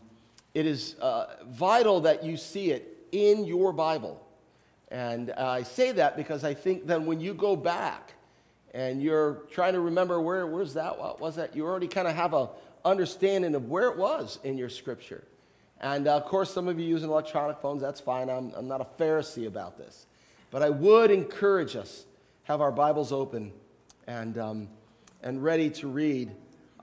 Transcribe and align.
it 0.53 0.65
is 0.65 0.97
uh, 0.99 1.27
vital 1.47 2.01
that 2.01 2.25
you 2.25 2.35
see 2.35 2.71
it 2.71 3.07
in 3.13 3.45
your 3.45 3.71
Bible. 3.71 4.21
And 4.89 5.31
I 5.31 5.63
say 5.63 5.93
that 5.93 6.17
because 6.17 6.43
I 6.43 6.53
think 6.53 6.87
then 6.87 7.05
when 7.05 7.21
you 7.21 7.33
go 7.33 7.55
back 7.55 8.15
and 8.73 9.01
you're 9.01 9.43
trying 9.51 9.73
to 9.73 9.81
remember 9.81 10.21
where 10.21 10.47
where's 10.47 10.73
that 10.75 10.97
what 10.97 11.19
was 11.19 11.35
that? 11.35 11.55
You 11.55 11.65
already 11.65 11.87
kind 11.87 12.07
of 12.07 12.15
have 12.15 12.33
a 12.33 12.49
understanding 12.83 13.53
of 13.55 13.69
where 13.69 13.89
it 13.89 13.97
was 13.97 14.39
in 14.43 14.57
your 14.57 14.69
scripture. 14.69 15.23
And 15.79 16.07
uh, 16.07 16.17
of 16.17 16.25
course 16.25 16.51
some 16.51 16.67
of 16.67 16.79
you 16.79 16.85
using 16.85 17.09
electronic 17.09 17.59
phones 17.59 17.81
that's 17.81 17.99
fine. 17.99 18.29
I'm, 18.29 18.53
I'm 18.55 18.67
not 18.67 18.81
a 18.81 18.87
pharisee 19.01 19.47
about 19.47 19.77
this. 19.77 20.05
But 20.49 20.61
i 20.63 20.69
would 20.69 21.11
encourage 21.11 21.75
us 21.75 22.05
have 22.43 22.61
our 22.61 22.71
bibles 22.71 23.11
open 23.11 23.51
and, 24.07 24.37
um, 24.37 24.67
and 25.23 25.41
ready 25.43 25.69
to 25.69 25.87
read 25.87 26.31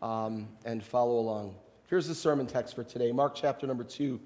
um, 0.01 0.49
and 0.65 0.83
follow 0.83 1.19
along. 1.19 1.55
Here's 1.89 2.07
the 2.07 2.15
sermon 2.15 2.47
text 2.47 2.75
for 2.75 2.85
today 2.85 3.13
mark 3.13 3.35
chapter 3.35 3.67
number 3.67 3.85
2 3.85 4.21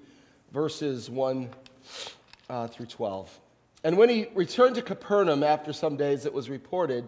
verses 0.51 1.09
1 1.09 1.49
uh, 2.49 2.67
through 2.67 2.85
12 2.85 3.39
and 3.83 3.97
when 3.97 4.09
he 4.09 4.27
returned 4.35 4.75
to 4.75 4.81
capernaum 4.81 5.43
after 5.43 5.73
some 5.73 5.97
days 5.97 6.25
it 6.25 6.33
was 6.33 6.49
reported 6.49 7.07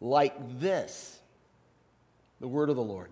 like 0.00 0.60
this. 0.60 1.18
The 2.40 2.48
word 2.48 2.70
of 2.70 2.76
the 2.76 2.82
Lord. 2.82 3.10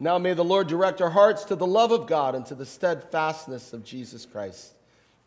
Now 0.00 0.18
may 0.18 0.34
the 0.34 0.44
Lord 0.44 0.68
direct 0.68 1.00
our 1.00 1.10
hearts 1.10 1.44
to 1.44 1.56
the 1.56 1.66
love 1.66 1.92
of 1.92 2.06
God 2.06 2.34
and 2.34 2.46
to 2.46 2.54
the 2.54 2.66
steadfastness 2.66 3.72
of 3.72 3.84
Jesus 3.84 4.26
Christ. 4.26 4.74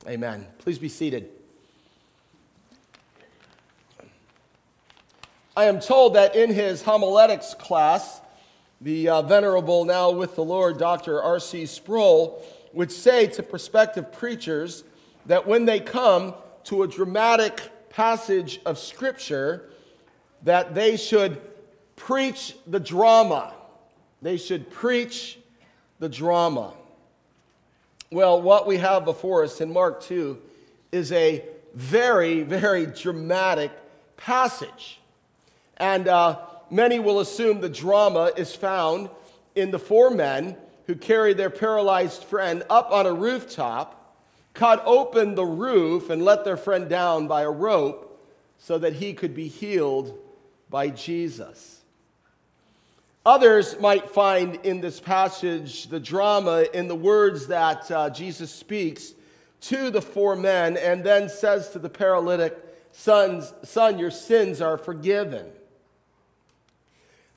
Amen. 0.07 0.47
Please 0.59 0.79
be 0.79 0.89
seated. 0.89 1.29
I 5.55 5.65
am 5.65 5.81
told 5.81 6.15
that 6.15 6.35
in 6.35 6.53
his 6.53 6.81
homiletics 6.81 7.53
class, 7.53 8.21
the 8.79 9.09
uh, 9.09 9.21
venerable, 9.21 9.83
now 9.83 10.09
with 10.09 10.35
the 10.35 10.43
Lord, 10.43 10.77
Dr. 10.77 11.21
R.C. 11.21 11.65
Sproul, 11.65 12.41
would 12.73 12.91
say 12.91 13.27
to 13.27 13.43
prospective 13.43 14.13
preachers 14.13 14.85
that 15.25 15.45
when 15.45 15.65
they 15.65 15.81
come 15.81 16.33
to 16.63 16.83
a 16.83 16.87
dramatic 16.87 17.61
passage 17.89 18.61
of 18.65 18.79
Scripture, 18.79 19.69
that 20.43 20.73
they 20.73 20.97
should 20.97 21.41
preach 21.95 22.55
the 22.67 22.79
drama. 22.79 23.53
They 24.21 24.37
should 24.37 24.69
preach 24.71 25.37
the 25.99 26.09
drama. 26.09 26.73
Well, 28.11 28.41
what 28.41 28.67
we 28.67 28.77
have 28.77 29.05
before 29.05 29.43
us 29.43 29.61
in 29.61 29.71
Mark 29.71 30.01
2 30.01 30.37
is 30.91 31.11
a 31.11 31.45
very, 31.73 32.41
very 32.43 32.85
dramatic 32.85 33.71
passage. 34.17 34.99
And 35.77 36.07
uh, 36.07 36.39
many 36.69 36.99
will 36.99 37.19
assume 37.19 37.61
the 37.61 37.69
drama 37.69 38.31
is 38.35 38.53
found 38.53 39.09
in 39.55 39.71
the 39.71 39.79
four 39.79 40.09
men 40.09 40.57
who 40.87 40.95
carried 40.95 41.37
their 41.37 41.49
paralyzed 41.49 42.23
friend 42.23 42.63
up 42.69 42.91
on 42.91 43.05
a 43.05 43.13
rooftop, 43.13 44.17
cut 44.53 44.83
open 44.85 45.35
the 45.35 45.45
roof, 45.45 46.09
and 46.09 46.25
let 46.25 46.43
their 46.43 46.57
friend 46.57 46.89
down 46.89 47.27
by 47.27 47.43
a 47.43 47.49
rope 47.49 48.07
so 48.57 48.77
that 48.77 48.93
he 48.93 49.13
could 49.13 49.33
be 49.33 49.47
healed 49.47 50.17
by 50.71 50.89
Jesus. 50.89 51.81
Others 53.23 53.79
might 53.79 54.09
find 54.09 54.55
in 54.63 54.81
this 54.81 54.99
passage 54.99 55.87
the 55.87 55.99
drama 55.99 56.65
in 56.73 56.87
the 56.87 56.95
words 56.95 57.47
that 57.47 57.91
uh, 57.91 58.09
Jesus 58.09 58.49
speaks 58.49 59.13
to 59.61 59.91
the 59.91 60.01
four 60.01 60.35
men 60.35 60.75
and 60.77 61.03
then 61.03 61.29
says 61.29 61.69
to 61.69 61.79
the 61.79 61.89
paralytic, 61.89 62.57
Sons, 62.91 63.53
Son, 63.63 63.99
your 63.99 64.09
sins 64.09 64.59
are 64.59 64.77
forgiven. 64.77 65.45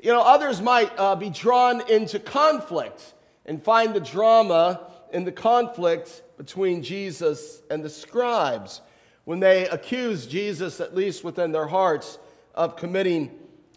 You 0.03 0.13
know, 0.13 0.23
others 0.23 0.63
might 0.63 0.91
uh, 0.99 1.17
be 1.17 1.29
drawn 1.29 1.87
into 1.91 2.19
conflict 2.19 3.13
and 3.45 3.63
find 3.63 3.95
the 3.95 4.01
drama 4.01 4.81
in 5.13 5.25
the 5.25 5.33
conflict 5.33 6.23
between 6.39 6.83
Jesus 6.83 7.63
and 7.71 7.85
the 7.85 7.91
scribes 7.91 8.81
when 9.25 9.41
they 9.41 9.69
accuse 9.69 10.27
Jesus, 10.27 10.81
at 10.81 10.95
least 10.95 11.25
within 11.25 11.53
their 11.53 11.67
hearts, 11.67 12.19
of 12.55 12.77
committing 12.77 13.31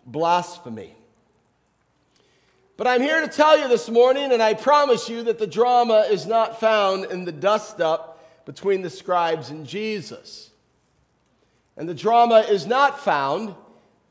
blasphemy. 0.05 0.95
But 2.77 2.85
I'm 2.85 3.01
here 3.01 3.21
to 3.21 3.27
tell 3.27 3.59
you 3.59 3.67
this 3.67 3.89
morning, 3.89 4.31
and 4.31 4.41
I 4.41 4.53
promise 4.53 5.09
you 5.09 5.23
that 5.23 5.39
the 5.39 5.47
drama 5.47 6.05
is 6.11 6.27
not 6.27 6.59
found 6.59 7.05
in 7.05 7.25
the 7.25 7.31
dust 7.31 7.81
up 7.81 8.45
between 8.45 8.83
the 8.83 8.89
scribes 8.89 9.49
and 9.49 9.65
Jesus. 9.65 10.51
And 11.75 11.89
the 11.89 11.95
drama 11.95 12.45
is 12.47 12.67
not 12.67 12.99
found 12.99 13.55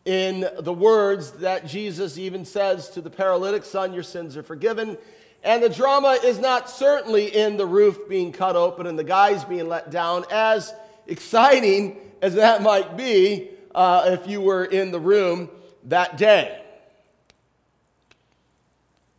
in 0.05 0.49
the 0.59 0.73
words 0.73 1.33
that 1.33 1.67
Jesus 1.67 2.19
even 2.19 2.45
says 2.45 2.91
to 2.91 3.01
the 3.01 3.11
paralytic 3.11 3.65
son, 3.65 3.93
Your 3.93 4.03
sins 4.03 4.37
are 4.37 4.43
forgiven. 4.43 4.99
And 5.45 5.63
the 5.63 5.69
drama 5.69 6.19
is 6.25 6.41
not 6.41 6.69
certainly 6.69 7.35
in 7.35 7.57
the 7.57 7.67
roof 7.67 8.09
being 8.09 8.33
cut 8.33 8.57
open 8.57 8.89
and 8.89 8.99
the 8.99 9.05
guys 9.05 9.45
being 9.45 9.69
let 9.69 9.91
down, 9.91 10.25
as 10.31 10.75
exciting 11.07 11.99
as 12.21 12.35
that 12.35 12.63
might 12.63 12.97
be 12.97 13.51
uh, 13.77 14.03
if 14.07 14.27
you 14.27 14.41
were 14.41 14.65
in 14.65 14.91
the 14.91 14.99
room 14.99 15.49
that 15.85 16.17
day. 16.17 16.61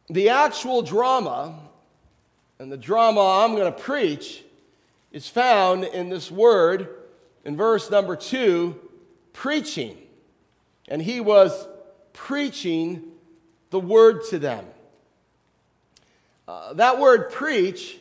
the 0.10 0.30
actual 0.30 0.82
drama 0.82 1.54
and 2.60 2.72
the 2.72 2.78
drama 2.78 3.44
I'm 3.44 3.56
going 3.56 3.72
to 3.72 3.78
preach 3.78 4.44
is 5.12 5.28
found 5.28 5.84
in 5.84 6.10
this 6.10 6.32
word 6.32 6.96
in 7.44 7.58
verse 7.58 7.92
number 7.92 8.16
two 8.16 8.80
preaching. 9.34 9.98
And 10.88 11.02
he 11.02 11.20
was 11.20 11.68
preaching 12.14 13.04
the 13.70 13.80
word 13.80 14.24
to 14.30 14.40
them. 14.40 14.66
Uh, 16.48 16.74
that 16.74 17.00
word 17.00 17.32
preach 17.32 17.98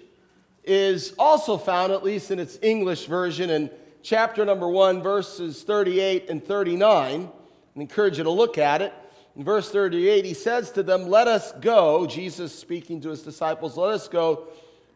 is 0.62 1.12
also 1.18 1.58
found, 1.58 1.92
at 1.92 2.04
least 2.04 2.30
in 2.30 2.38
its 2.38 2.58
English 2.62 3.06
version, 3.06 3.50
in 3.50 3.70
chapter 4.06 4.44
number 4.44 4.68
1, 4.68 5.02
verses 5.02 5.64
38 5.64 6.30
and 6.30 6.44
39. 6.44 7.28
I 7.76 7.80
encourage 7.80 8.18
you 8.18 8.22
to 8.22 8.30
look 8.30 8.56
at 8.56 8.80
it. 8.80 8.94
In 9.34 9.42
verse 9.42 9.68
38, 9.72 10.24
he 10.24 10.32
says 10.32 10.70
to 10.72 10.84
them, 10.84 11.08
Let 11.08 11.26
us 11.26 11.50
go, 11.60 12.06
Jesus 12.06 12.56
speaking 12.56 13.00
to 13.00 13.08
his 13.08 13.22
disciples, 13.22 13.76
let 13.76 13.90
us 13.90 14.06
go 14.06 14.46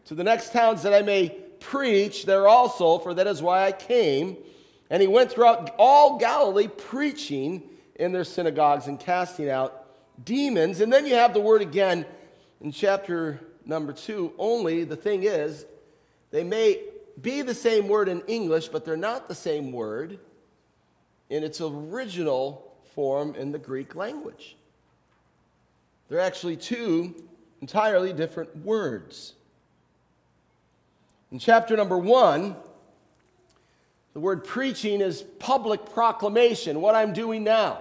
to 0.04 0.14
the 0.14 0.22
next 0.22 0.52
towns 0.52 0.84
that 0.84 0.94
I 0.94 1.02
may 1.02 1.30
preach 1.58 2.24
there 2.24 2.46
also, 2.46 3.00
for 3.00 3.12
that 3.14 3.26
is 3.26 3.42
why 3.42 3.66
I 3.66 3.72
came. 3.72 4.36
And 4.90 5.02
he 5.02 5.08
went 5.08 5.32
throughout 5.32 5.74
all 5.76 6.16
Galilee 6.16 6.68
preaching 6.68 7.64
in 7.96 8.12
their 8.12 8.22
synagogues 8.22 8.86
and 8.86 8.98
casting 8.98 9.50
out 9.50 9.86
demons. 10.24 10.80
And 10.80 10.92
then 10.92 11.04
you 11.04 11.16
have 11.16 11.34
the 11.34 11.40
word 11.40 11.62
again 11.62 12.06
in 12.60 12.70
chapter 12.70 13.40
number 13.66 13.92
two. 13.92 14.32
Only 14.38 14.84
the 14.84 14.94
thing 14.94 15.24
is, 15.24 15.66
they 16.30 16.44
may 16.44 16.80
be 17.20 17.42
the 17.42 17.54
same 17.54 17.88
word 17.88 18.08
in 18.08 18.22
English, 18.22 18.68
but 18.68 18.84
they're 18.84 18.96
not 18.96 19.28
the 19.28 19.34
same 19.34 19.72
word 19.72 20.18
in 21.28 21.44
its 21.44 21.60
original 21.60 22.72
form 22.94 23.34
in 23.34 23.52
the 23.52 23.58
Greek 23.58 23.94
language. 23.94 24.56
They're 26.08 26.20
actually 26.20 26.56
two 26.56 27.14
entirely 27.60 28.12
different 28.12 28.56
words. 28.64 29.34
In 31.30 31.38
chapter 31.38 31.76
number 31.76 31.96
one, 31.96 32.56
the 34.12 34.20
word 34.20 34.44
preaching 34.44 35.00
is 35.00 35.22
public 35.38 35.86
proclamation, 35.92 36.80
what 36.80 36.96
I'm 36.96 37.12
doing 37.12 37.44
now. 37.44 37.80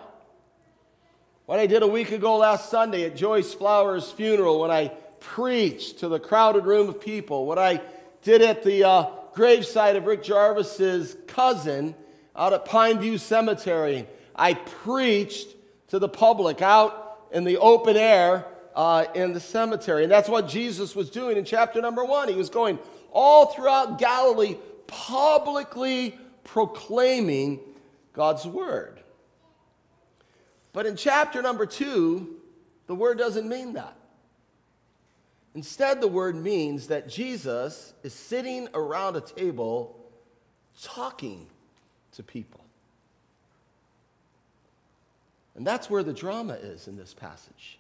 What 1.48 1.58
I 1.58 1.66
did 1.66 1.82
a 1.82 1.88
week 1.88 2.12
ago 2.12 2.38
last 2.38 2.70
Sunday 2.70 3.06
at 3.06 3.16
Joyce 3.16 3.56
Flowers' 3.56 4.12
funeral 4.12 4.60
when 4.60 4.70
I 4.70 4.90
preached 5.20 6.00
to 6.00 6.08
the 6.08 6.20
crowded 6.20 6.66
room 6.66 6.90
of 6.90 7.02
people. 7.02 7.48
What 7.48 7.58
I 7.58 7.82
did 8.22 8.44
at 8.44 8.64
the 8.64 8.84
uh, 8.84 9.10
gravesite 9.34 9.96
of 9.96 10.06
Rick 10.06 10.24
Jarvis's 10.24 11.16
cousin 11.28 11.96
out 12.36 12.54
at 12.54 12.66
Pineview 12.66 13.20
Cemetery. 13.20 14.08
I 14.36 14.54
preached 14.54 15.50
to 15.90 16.00
the 16.00 16.10
public 16.10 16.62
out 16.62 17.28
in 17.32 17.44
the 17.44 17.58
open 17.58 17.98
air 17.98 18.46
uh, 18.76 19.06
in 19.14 19.34
the 19.34 19.40
cemetery. 19.40 20.04
And 20.04 20.12
that's 20.12 20.30
what 20.30 20.48
Jesus 20.48 20.96
was 20.96 21.10
doing 21.10 21.38
in 21.38 21.46
chapter 21.46 21.82
number 21.82 22.06
one. 22.06 22.30
He 22.30 22.36
was 22.36 22.50
going 22.50 22.80
all 23.12 23.48
throughout 23.48 24.00
Galilee, 24.00 24.56
publicly 24.88 26.18
proclaiming 26.44 27.60
God's 28.14 28.46
word. 28.46 29.02
But 30.72 30.86
in 30.86 30.96
chapter 30.96 31.42
number 31.42 31.66
two, 31.66 32.38
the 32.88 32.96
word 32.96 33.18
doesn't 33.18 33.48
mean 33.48 33.74
that. 33.74 33.99
Instead, 35.56 36.00
the 36.00 36.08
word 36.08 36.36
means 36.36 36.88
that 36.88 37.10
Jesus 37.10 37.94
is 38.04 38.14
sitting 38.14 38.68
around 38.74 39.16
a 39.16 39.22
table 39.22 39.96
talking 40.82 41.48
to 42.14 42.24
people. 42.24 42.62
And 45.56 45.66
that's 45.66 45.90
where 45.90 46.04
the 46.04 46.14
drama 46.14 46.54
is 46.54 46.88
in 46.88 46.96
this 46.96 47.14
passage. 47.14 47.80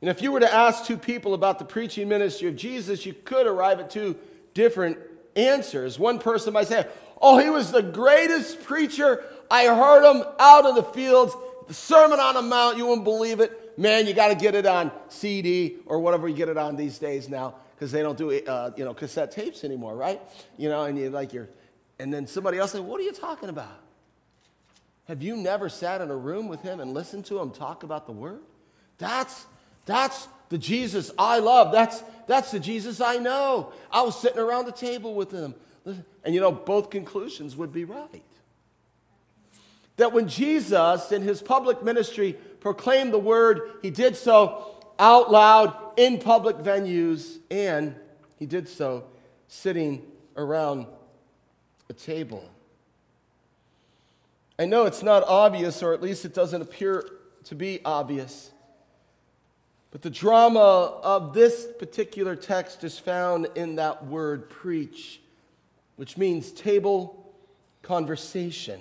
And 0.00 0.08
if 0.08 0.22
you 0.22 0.32
were 0.32 0.40
to 0.40 0.52
ask 0.52 0.84
two 0.84 0.96
people 0.96 1.34
about 1.34 1.58
the 1.58 1.64
preaching 1.64 2.08
ministry 2.08 2.48
of 2.48 2.56
Jesus, 2.56 3.04
you 3.04 3.12
could 3.12 3.46
arrive 3.46 3.78
at 3.78 3.90
two 3.90 4.16
different 4.54 4.98
answers. 5.36 5.98
One 5.98 6.18
person 6.18 6.52
might 6.52 6.68
say, 6.68 6.86
Oh, 7.20 7.38
he 7.38 7.50
was 7.50 7.70
the 7.70 7.82
greatest 7.82 8.64
preacher 8.64 9.24
I 9.48 9.66
heard 9.66 10.10
him 10.10 10.24
out 10.40 10.64
in 10.66 10.74
the 10.74 10.82
fields, 10.82 11.36
the 11.68 11.74
Sermon 11.74 12.18
on 12.18 12.34
the 12.34 12.42
Mount, 12.42 12.78
you 12.78 12.86
wouldn't 12.86 13.04
believe 13.04 13.38
it. 13.38 13.61
Man, 13.76 14.06
you 14.06 14.14
got 14.14 14.28
to 14.28 14.34
get 14.34 14.54
it 14.54 14.66
on 14.66 14.90
CD 15.08 15.76
or 15.86 15.98
whatever 15.98 16.28
you 16.28 16.36
get 16.36 16.48
it 16.48 16.58
on 16.58 16.76
these 16.76 16.98
days 16.98 17.28
now 17.28 17.54
because 17.74 17.90
they 17.90 18.02
don't 18.02 18.18
do 18.18 18.30
uh, 18.30 18.70
you 18.76 18.84
know 18.84 18.94
cassette 18.94 19.32
tapes 19.32 19.64
anymore, 19.64 19.96
right? 19.96 20.20
You 20.58 20.68
know, 20.68 20.84
and 20.84 20.98
you 20.98 21.10
like 21.10 21.32
your, 21.32 21.48
and 21.98 22.12
then 22.12 22.26
somebody 22.26 22.58
else 22.58 22.72
say, 22.72 22.80
"What 22.80 23.00
are 23.00 23.04
you 23.04 23.12
talking 23.12 23.48
about? 23.48 23.80
Have 25.08 25.22
you 25.22 25.36
never 25.36 25.68
sat 25.68 26.00
in 26.00 26.10
a 26.10 26.16
room 26.16 26.48
with 26.48 26.62
him 26.62 26.80
and 26.80 26.94
listened 26.94 27.24
to 27.26 27.40
him 27.40 27.50
talk 27.50 27.82
about 27.82 28.06
the 28.06 28.12
Word? 28.12 28.40
That's 28.98 29.46
that's 29.86 30.28
the 30.48 30.58
Jesus 30.58 31.10
I 31.18 31.38
love. 31.38 31.72
That's 31.72 32.02
that's 32.26 32.50
the 32.50 32.60
Jesus 32.60 33.00
I 33.00 33.16
know. 33.16 33.72
I 33.90 34.02
was 34.02 34.20
sitting 34.20 34.38
around 34.38 34.66
the 34.66 34.72
table 34.72 35.14
with 35.14 35.30
him, 35.30 35.54
and 35.86 36.34
you 36.34 36.40
know, 36.40 36.52
both 36.52 36.90
conclusions 36.90 37.56
would 37.56 37.72
be 37.72 37.84
right 37.84 38.22
that 39.96 40.12
when 40.12 40.28
Jesus, 40.28 41.12
in 41.12 41.22
his 41.22 41.42
public 41.42 41.82
ministry, 41.82 42.34
proclaimed 42.60 43.12
the 43.12 43.18
word, 43.18 43.72
he 43.82 43.90
did 43.90 44.16
so 44.16 44.82
out 44.98 45.30
loud 45.30 45.76
in 45.96 46.18
public 46.18 46.56
venues, 46.56 47.38
and 47.50 47.94
he 48.38 48.46
did 48.46 48.68
so 48.68 49.04
sitting 49.48 50.02
around 50.36 50.86
a 51.88 51.92
table. 51.92 52.48
I 54.58 54.66
know 54.66 54.86
it's 54.86 55.02
not 55.02 55.24
obvious, 55.24 55.82
or 55.82 55.92
at 55.92 56.00
least 56.00 56.24
it 56.24 56.34
doesn't 56.34 56.62
appear 56.62 57.04
to 57.44 57.54
be 57.54 57.80
obvious. 57.84 58.50
But 59.90 60.02
the 60.02 60.10
drama 60.10 60.58
of 60.58 61.34
this 61.34 61.66
particular 61.78 62.34
text 62.34 62.82
is 62.82 62.98
found 62.98 63.48
in 63.54 63.76
that 63.76 64.06
word 64.06 64.48
preach, 64.48 65.20
which 65.96 66.16
means 66.16 66.50
table 66.50 67.34
conversation. 67.82 68.80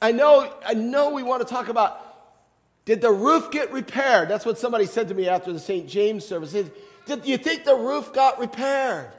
I 0.00 0.12
know, 0.12 0.52
I 0.64 0.74
know 0.74 1.10
we 1.10 1.22
want 1.22 1.46
to 1.46 1.52
talk 1.52 1.68
about 1.68 2.04
did 2.88 3.02
the 3.02 3.12
roof 3.12 3.50
get 3.50 3.70
repaired? 3.70 4.30
That's 4.30 4.46
what 4.46 4.58
somebody 4.58 4.86
said 4.86 5.08
to 5.08 5.14
me 5.14 5.28
after 5.28 5.52
the 5.52 5.58
St. 5.58 5.86
James 5.86 6.24
service. 6.24 6.52
Did 6.52 7.26
you 7.26 7.36
think 7.36 7.64
the 7.64 7.74
roof 7.74 8.14
got 8.14 8.38
repaired? 8.38 9.12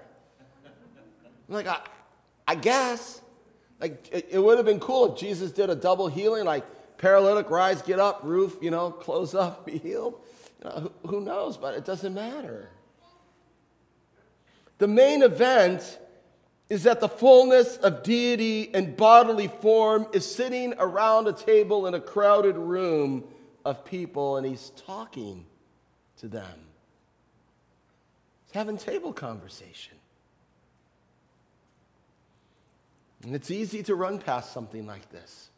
I'm 1.47 1.53
like, 1.53 1.67
I, 1.67 1.79
I 2.47 2.55
guess. 2.55 3.21
Like, 3.79 4.09
it, 4.11 4.29
it 4.31 4.39
would 4.39 4.57
have 4.57 4.65
been 4.65 4.79
cool 4.79 5.13
if 5.13 5.19
Jesus 5.19 5.51
did 5.51 5.69
a 5.69 5.75
double 5.75 6.07
healing, 6.07 6.45
like 6.45 6.65
paralytic, 6.97 7.51
rise, 7.51 7.83
get 7.83 7.99
up, 7.99 8.21
roof, 8.23 8.57
you 8.59 8.71
know, 8.71 8.89
close 8.89 9.35
up, 9.35 9.65
be 9.67 9.77
healed. 9.77 10.19
You 10.63 10.69
know, 10.69 10.91
who, 11.03 11.07
who 11.07 11.21
knows? 11.21 11.55
But 11.55 11.75
it 11.75 11.85
doesn't 11.85 12.15
matter. 12.15 12.69
The 14.79 14.87
main 14.87 15.21
event 15.21 15.99
is 16.69 16.83
that 16.83 16.99
the 16.99 17.09
fullness 17.09 17.77
of 17.77 18.03
deity 18.03 18.69
and 18.73 18.95
bodily 18.95 19.47
form 19.47 20.05
is 20.13 20.29
sitting 20.29 20.73
around 20.77 21.27
a 21.27 21.33
table 21.33 21.87
in 21.87 21.95
a 21.95 21.99
crowded 21.99 22.55
room 22.57 23.23
of 23.65 23.83
people 23.83 24.37
and 24.37 24.45
he's 24.45 24.71
talking 24.85 25.45
to 26.17 26.27
them. 26.27 26.59
He's 28.45 28.53
having 28.53 28.77
table 28.77 29.13
conversation. 29.13 29.97
And 33.23 33.35
it's 33.35 33.51
easy 33.51 33.83
to 33.83 33.95
run 33.95 34.19
past 34.19 34.53
something 34.53 34.85
like 34.85 35.11
this. 35.11 35.49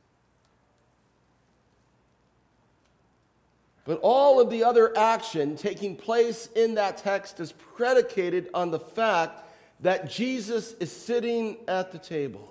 But 3.83 3.99
all 4.01 4.39
of 4.39 4.49
the 4.49 4.63
other 4.63 4.97
action 4.97 5.57
taking 5.57 5.95
place 5.95 6.47
in 6.55 6.75
that 6.75 6.97
text 6.97 7.39
is 7.39 7.51
predicated 7.51 8.49
on 8.53 8.71
the 8.71 8.79
fact 8.79 9.43
that 9.81 10.09
Jesus 10.09 10.73
is 10.79 10.91
sitting 10.91 11.57
at 11.67 11.91
the 11.91 11.97
table, 11.97 12.47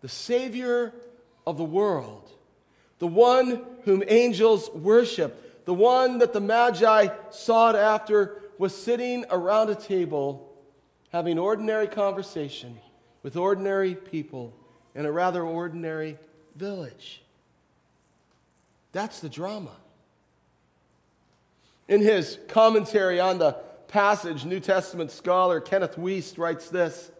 the 0.00 0.08
Savior 0.08 0.92
of 1.46 1.56
the 1.56 1.64
world, 1.64 2.30
the 2.98 3.06
one 3.06 3.62
whom 3.84 4.02
angels 4.08 4.70
worship, 4.70 5.64
the 5.64 5.74
one 5.74 6.18
that 6.18 6.32
the 6.32 6.40
Magi 6.40 7.08
sought 7.30 7.76
after, 7.76 8.42
was 8.58 8.76
sitting 8.76 9.24
around 9.30 9.70
a 9.70 9.74
table 9.74 10.52
having 11.12 11.38
ordinary 11.38 11.86
conversation 11.86 12.78
with 13.22 13.36
ordinary 13.36 13.94
people 13.94 14.52
in 14.94 15.06
a 15.06 15.12
rather 15.12 15.42
ordinary 15.42 16.18
village. 16.56 17.22
That's 18.92 19.20
the 19.20 19.28
drama. 19.28 19.72
In 21.88 22.00
his 22.00 22.38
commentary 22.48 23.20
on 23.20 23.38
the 23.38 23.56
passage, 23.92 24.46
New 24.46 24.58
Testament 24.58 25.10
scholar 25.10 25.60
Kenneth 25.60 25.96
Wuest 25.96 26.38
writes 26.38 26.70
this 26.70 27.12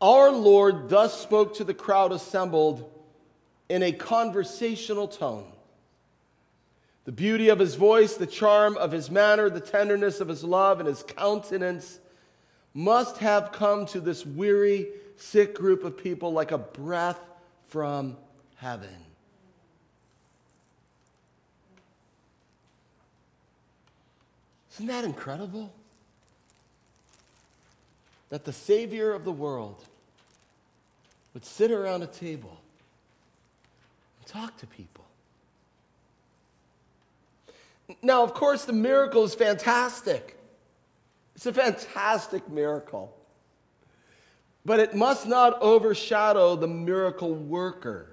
Our 0.00 0.30
Lord 0.30 0.88
thus 0.88 1.20
spoke 1.20 1.56
to 1.56 1.64
the 1.64 1.74
crowd 1.74 2.12
assembled 2.12 2.88
in 3.68 3.82
a 3.82 3.90
conversational 3.90 5.08
tone. 5.08 5.50
The 7.04 7.10
beauty 7.10 7.48
of 7.48 7.58
his 7.58 7.74
voice, 7.74 8.14
the 8.14 8.28
charm 8.28 8.76
of 8.76 8.92
his 8.92 9.10
manner, 9.10 9.50
the 9.50 9.60
tenderness 9.60 10.20
of 10.20 10.28
his 10.28 10.44
love, 10.44 10.78
and 10.78 10.88
his 10.88 11.02
countenance 11.02 11.98
must 12.72 13.18
have 13.18 13.50
come 13.50 13.86
to 13.86 13.98
this 14.00 14.24
weary, 14.24 14.86
sick 15.16 15.56
group 15.56 15.82
of 15.82 15.98
people 15.98 16.32
like 16.32 16.52
a 16.52 16.58
breath 16.58 17.18
from 17.66 18.16
heaven. 18.54 19.11
Isn't 24.74 24.86
that 24.86 25.04
incredible? 25.04 25.72
That 28.30 28.44
the 28.44 28.52
Savior 28.52 29.12
of 29.12 29.24
the 29.24 29.32
world 29.32 29.84
would 31.34 31.44
sit 31.44 31.70
around 31.70 32.02
a 32.02 32.06
table 32.06 32.58
and 34.18 34.26
talk 34.26 34.56
to 34.58 34.66
people. 34.66 35.04
Now, 38.00 38.22
of 38.22 38.32
course, 38.32 38.64
the 38.64 38.72
miracle 38.72 39.24
is 39.24 39.34
fantastic. 39.34 40.38
It's 41.34 41.46
a 41.46 41.52
fantastic 41.52 42.48
miracle. 42.48 43.14
But 44.64 44.80
it 44.80 44.94
must 44.94 45.26
not 45.26 45.60
overshadow 45.60 46.56
the 46.56 46.68
miracle 46.68 47.34
worker. 47.34 48.11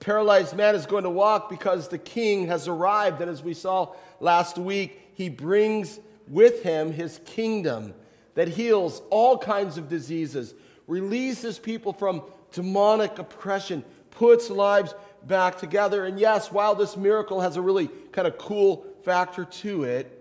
Paralyzed 0.00 0.56
man 0.56 0.74
is 0.74 0.86
going 0.86 1.04
to 1.04 1.10
walk 1.10 1.50
because 1.50 1.88
the 1.88 1.98
king 1.98 2.46
has 2.48 2.66
arrived. 2.66 3.20
And 3.20 3.30
as 3.30 3.42
we 3.42 3.54
saw 3.54 3.94
last 4.18 4.56
week, 4.56 5.10
he 5.14 5.28
brings 5.28 6.00
with 6.26 6.62
him 6.62 6.92
his 6.92 7.20
kingdom 7.26 7.94
that 8.34 8.48
heals 8.48 9.02
all 9.10 9.36
kinds 9.36 9.76
of 9.76 9.88
diseases, 9.88 10.54
releases 10.86 11.58
people 11.58 11.92
from 11.92 12.22
demonic 12.52 13.18
oppression, 13.18 13.84
puts 14.10 14.48
lives 14.48 14.94
back 15.26 15.58
together. 15.58 16.06
And 16.06 16.18
yes, 16.18 16.50
while 16.50 16.74
this 16.74 16.96
miracle 16.96 17.42
has 17.42 17.56
a 17.56 17.62
really 17.62 17.88
kind 18.12 18.26
of 18.26 18.38
cool 18.38 18.86
factor 19.04 19.44
to 19.44 19.84
it, 19.84 20.16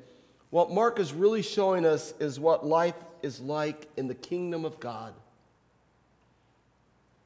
what 0.50 0.72
Mark 0.72 1.00
is 1.00 1.14
really 1.14 1.42
showing 1.42 1.86
us 1.86 2.14
is 2.20 2.40
what 2.40 2.66
life 2.66 2.96
is 3.22 3.40
like 3.40 3.88
in 3.96 4.08
the 4.08 4.16
kingdom 4.16 4.66
of 4.66 4.80
God. 4.80 5.14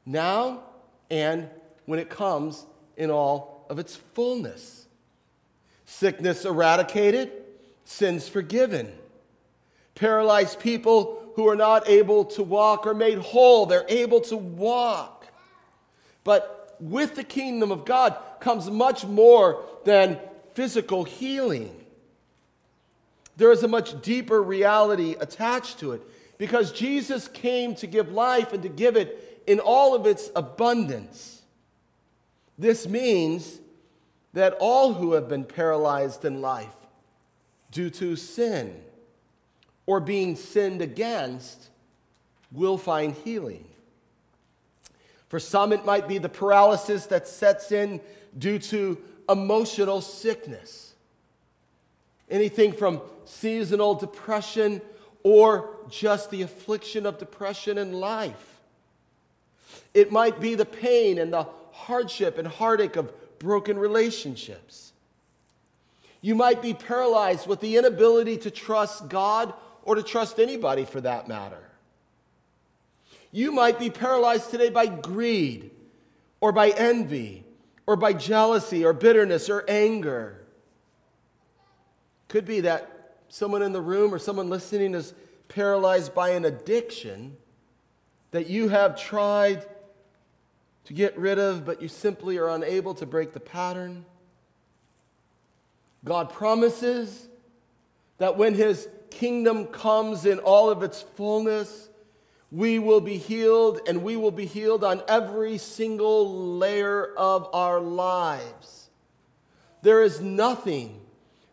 Now 0.05 0.63
and 1.09 1.49
when 1.85 1.99
it 1.99 2.09
comes 2.09 2.65
in 2.97 3.11
all 3.11 3.65
of 3.69 3.79
its 3.79 3.95
fullness. 3.95 4.87
Sickness 5.85 6.45
eradicated, 6.45 7.31
sins 7.85 8.27
forgiven. 8.27 8.91
Paralyzed 9.95 10.59
people 10.59 11.31
who 11.35 11.47
are 11.47 11.55
not 11.55 11.87
able 11.89 12.25
to 12.25 12.43
walk 12.43 12.87
are 12.87 12.93
made 12.93 13.17
whole, 13.17 13.65
they're 13.65 13.85
able 13.89 14.21
to 14.21 14.37
walk. 14.37 15.27
But 16.23 16.75
with 16.79 17.15
the 17.15 17.23
kingdom 17.23 17.71
of 17.71 17.85
God 17.85 18.17
comes 18.39 18.69
much 18.69 19.05
more 19.05 19.63
than 19.83 20.19
physical 20.53 21.03
healing. 21.03 21.75
There 23.37 23.51
is 23.51 23.63
a 23.63 23.67
much 23.67 24.01
deeper 24.01 24.41
reality 24.41 25.15
attached 25.19 25.79
to 25.79 25.93
it 25.93 26.01
because 26.37 26.71
Jesus 26.71 27.27
came 27.27 27.75
to 27.75 27.87
give 27.87 28.11
life 28.11 28.53
and 28.53 28.61
to 28.63 28.69
give 28.69 28.95
it 28.95 29.43
in 29.47 29.59
all 29.59 29.95
of 29.95 30.05
its 30.05 30.29
abundance. 30.35 31.42
This 32.57 32.87
means 32.87 33.59
that 34.33 34.55
all 34.59 34.93
who 34.93 35.13
have 35.13 35.27
been 35.27 35.45
paralyzed 35.45 36.25
in 36.25 36.41
life 36.41 36.73
due 37.71 37.89
to 37.89 38.15
sin 38.15 38.81
or 39.85 39.99
being 39.99 40.35
sinned 40.35 40.81
against 40.81 41.69
will 42.51 42.77
find 42.77 43.13
healing. 43.13 43.65
For 45.27 45.39
some, 45.39 45.73
it 45.73 45.83
might 45.83 46.07
be 46.07 46.19
the 46.19 46.29
paralysis 46.29 47.07
that 47.07 47.27
sets 47.27 47.71
in 47.71 47.99
due 48.37 48.59
to 48.59 48.99
emotional 49.27 50.01
sickness. 50.01 50.93
Anything 52.29 52.71
from 52.71 53.01
seasonal 53.25 53.95
depression 53.95 54.81
or 55.23 55.77
just 55.89 56.29
the 56.29 56.43
affliction 56.43 57.05
of 57.05 57.17
depression 57.17 57.77
in 57.77 57.93
life. 57.93 58.61
It 59.93 60.11
might 60.11 60.39
be 60.39 60.55
the 60.55 60.65
pain 60.65 61.17
and 61.17 61.33
the 61.33 61.47
hardship 61.73 62.37
and 62.37 62.47
heartache 62.47 62.95
of 62.95 63.11
broken 63.39 63.77
relationships. 63.77 64.93
You 66.21 66.35
might 66.35 66.61
be 66.61 66.73
paralyzed 66.73 67.47
with 67.47 67.59
the 67.59 67.75
inability 67.75 68.37
to 68.37 68.51
trust 68.51 69.09
God 69.09 69.53
or 69.83 69.95
to 69.95 70.03
trust 70.03 70.39
anybody 70.39 70.85
for 70.85 71.01
that 71.01 71.27
matter. 71.27 71.69
You 73.31 73.51
might 73.51 73.79
be 73.79 73.89
paralyzed 73.89 74.49
today 74.51 74.69
by 74.69 74.85
greed 74.85 75.71
or 76.39 76.51
by 76.51 76.69
envy 76.69 77.43
or 77.85 77.95
by 77.95 78.13
jealousy 78.13 78.85
or 78.85 78.93
bitterness 78.93 79.49
or 79.49 79.65
anger. 79.67 80.45
Could 82.29 82.45
be 82.45 82.61
that 82.61 83.15
someone 83.27 83.61
in 83.61 83.73
the 83.73 83.81
room 83.81 84.13
or 84.13 84.19
someone 84.19 84.49
listening 84.49 84.93
is 84.93 85.13
paralyzed 85.49 86.13
by 86.13 86.29
an 86.29 86.45
addiction 86.45 87.35
that 88.31 88.49
you 88.49 88.69
have 88.69 88.99
tried 88.99 89.65
to 90.85 90.93
get 90.93 91.17
rid 91.17 91.39
of, 91.39 91.65
but 91.65 91.81
you 91.81 91.87
simply 91.87 92.37
are 92.37 92.49
unable 92.49 92.93
to 92.95 93.05
break 93.05 93.33
the 93.33 93.39
pattern. 93.39 94.05
God 96.03 96.29
promises 96.29 97.27
that 98.17 98.37
when 98.37 98.53
His 98.53 98.87
kingdom 99.09 99.67
comes 99.67 100.25
in 100.25 100.39
all 100.39 100.69
of 100.69 100.83
its 100.83 101.01
fullness, 101.01 101.89
we 102.51 102.77
will 102.79 103.01
be 103.01 103.17
healed, 103.17 103.79
and 103.87 104.03
we 104.03 104.15
will 104.15 104.31
be 104.31 104.45
healed 104.45 104.83
on 104.83 105.01
every 105.07 105.57
single 105.57 106.57
layer 106.57 107.13
of 107.15 107.49
our 107.53 107.79
lives. 107.79 108.89
There 109.81 110.03
is 110.03 110.21
nothing 110.21 111.01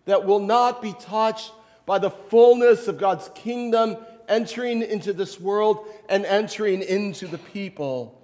that 0.04 0.26
will 0.26 0.40
not 0.40 0.82
be 0.82 0.92
touched 0.92 1.52
by 1.86 1.98
the 1.98 2.10
fullness 2.10 2.86
of 2.88 2.98
God's 2.98 3.30
kingdom 3.34 3.96
entering 4.28 4.82
into 4.82 5.12
this 5.12 5.40
world 5.40 5.86
and 6.08 6.24
entering 6.26 6.82
into 6.82 7.26
the 7.26 7.38
people 7.38 8.19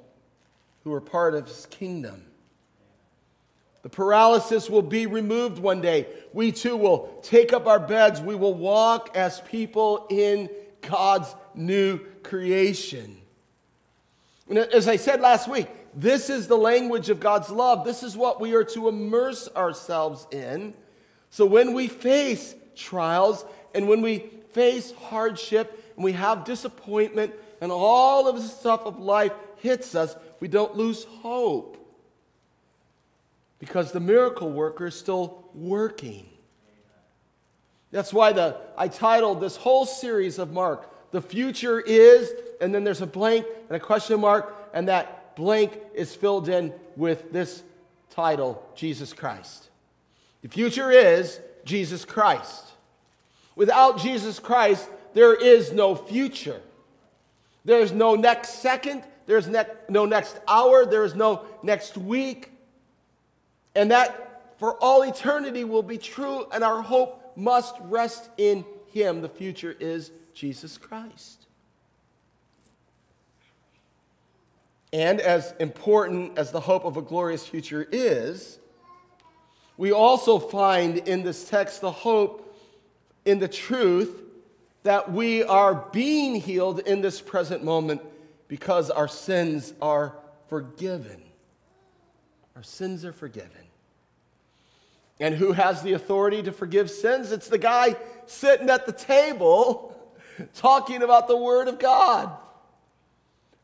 who 0.87 0.93
are 0.93 1.01
part 1.01 1.35
of 1.35 1.49
his 1.49 1.67
kingdom. 1.67 2.23
The 3.83 3.89
paralysis 3.89 4.71
will 4.71 4.83
be 4.83 5.07
removed 5.07 5.59
one 5.59 5.81
day. 5.81 6.07
We 6.33 6.53
too 6.53 6.77
will 6.77 7.13
take 7.23 7.53
up 7.53 7.67
our 7.67 7.81
beds. 7.81 8.21
We 8.21 8.37
will 8.37 8.55
walk 8.55 9.17
as 9.17 9.41
people 9.41 10.07
in 10.11 10.49
God's 10.83 11.35
new 11.57 11.99
creation. 12.23 13.17
And 14.49 14.59
as 14.59 14.87
I 14.87 14.95
said 14.95 15.21
last 15.21 15.49
week, 15.49 15.67
this 15.93 16.31
is 16.31 16.47
the 16.47 16.57
language 16.57 17.11
of 17.11 17.19
God's 17.19 17.51
love. 17.51 17.85
This 17.85 18.05
is 18.05 18.17
what 18.17 18.41
we 18.41 18.55
are 18.55 18.63
to 18.63 18.87
immerse 18.87 19.49
ourselves 19.57 20.29
in. 20.31 20.73
So 21.31 21.47
when 21.47 21.75
we 21.75 21.89
face 21.89 22.55
trials 22.77 23.45
and 23.75 23.89
when 23.89 24.03
we 24.03 24.31
face 24.53 24.93
hardship 24.93 25.97
and 25.97 26.05
we 26.05 26.13
have 26.13 26.45
disappointment 26.45 27.35
and 27.61 27.73
all 27.73 28.29
of 28.29 28.37
the 28.37 28.43
stuff 28.43 28.83
of 28.83 29.01
life 29.01 29.33
hits 29.57 29.97
us, 29.97 30.15
we 30.41 30.49
don't 30.49 30.77
lose 30.77 31.05
hope. 31.05 31.77
Because 33.59 33.93
the 33.93 34.01
miracle 34.01 34.51
worker 34.51 34.87
is 34.87 34.95
still 34.95 35.45
working. 35.55 36.29
That's 37.91 38.13
why 38.13 38.33
the, 38.33 38.57
I 38.77 38.89
titled 38.89 39.41
this 39.41 39.57
whole 39.57 39.87
series 39.87 40.39
of 40.39 40.53
Mark, 40.53 41.11
The 41.13 41.23
Future 41.23 41.81
is, 41.81 42.31
and 42.61 42.75
then 42.75 42.85
there's 42.85 43.01
a 43.01 43.07
blank 43.07 43.47
and 43.69 43.77
a 43.77 43.81
question 43.81 44.21
mark, 44.21 44.71
and 44.75 44.89
that 44.89 45.35
blank 45.37 45.79
is 45.95 46.15
filled 46.15 46.49
in 46.49 46.73
with 46.97 47.33
this 47.33 47.63
title, 48.11 48.63
Jesus 48.75 49.13
Christ. 49.13 49.71
The 50.43 50.49
future 50.49 50.91
is 50.91 51.41
Jesus 51.65 52.05
Christ. 52.05 52.65
Without 53.55 53.99
Jesus 53.99 54.39
Christ, 54.39 54.89
there 55.15 55.35
is 55.35 55.73
no 55.73 55.95
future. 55.95 56.61
There's 57.65 57.93
no 57.93 58.15
next 58.15 58.61
second, 58.61 59.03
there's 59.27 59.49
ne- 59.49 59.65
no 59.89 60.07
next 60.07 60.39
hour, 60.49 60.87
there 60.87 61.05
is 61.05 61.15
no 61.15 61.45
next 61.63 61.97
week. 61.97 62.53
And 63.75 63.91
that 63.91 64.55
for 64.59 64.75
all 64.83 65.03
eternity 65.03 65.65
will 65.65 65.83
be 65.83 65.99
true, 65.99 66.47
and 66.53 66.65
our 66.65 66.81
hope 66.81 67.37
must 67.37 67.75
rest 67.83 68.31
in 68.39 68.65
Him. 68.93 69.21
The 69.21 69.29
future 69.29 69.77
is 69.79 70.11
Jesus 70.33 70.79
Christ. 70.79 71.47
And 74.93 75.21
as 75.21 75.53
important 75.61 76.39
as 76.39 76.53
the 76.53 76.61
hope 76.61 76.85
of 76.85 76.97
a 76.97 77.03
glorious 77.03 77.47
future 77.47 77.87
is, 77.91 78.59
we 79.77 79.93
also 79.93 80.39
find 80.39 80.99
in 81.09 81.23
this 81.23 81.49
text 81.49 81.83
the 81.83 81.91
hope 81.91 82.57
in 83.27 83.39
the 83.39 83.49
truth 83.49 84.23
that 84.85 85.13
we 85.13 85.43
are 85.43 85.75
being 85.93 86.37
healed 86.37 86.79
in 86.81 87.03
this 87.03 87.21
present 87.21 87.63
moment 87.63 88.01
because 88.49 88.91
our 88.91 89.09
sins 89.09 89.73
are 89.81 90.17
forgiven. 90.49 91.23
Our 92.55 92.63
sins 92.63 93.05
are 93.05 93.13
forgiven. 93.13 93.51
And 95.19 95.35
who 95.35 95.53
has 95.53 95.83
the 95.83 95.95
authority 95.95 96.43
to 96.43 96.53
forgive 96.53 96.91
sins? 96.91 97.33
It's 97.33 97.49
the 97.49 97.59
guy 97.59 97.97
sitting 98.27 98.69
at 98.69 98.87
the 98.87 98.93
table 98.93 99.97
talking 100.55 101.03
about 101.03 101.29
the 101.29 101.37
Word 101.37 101.69
of 101.69 101.79
God. 101.79 102.31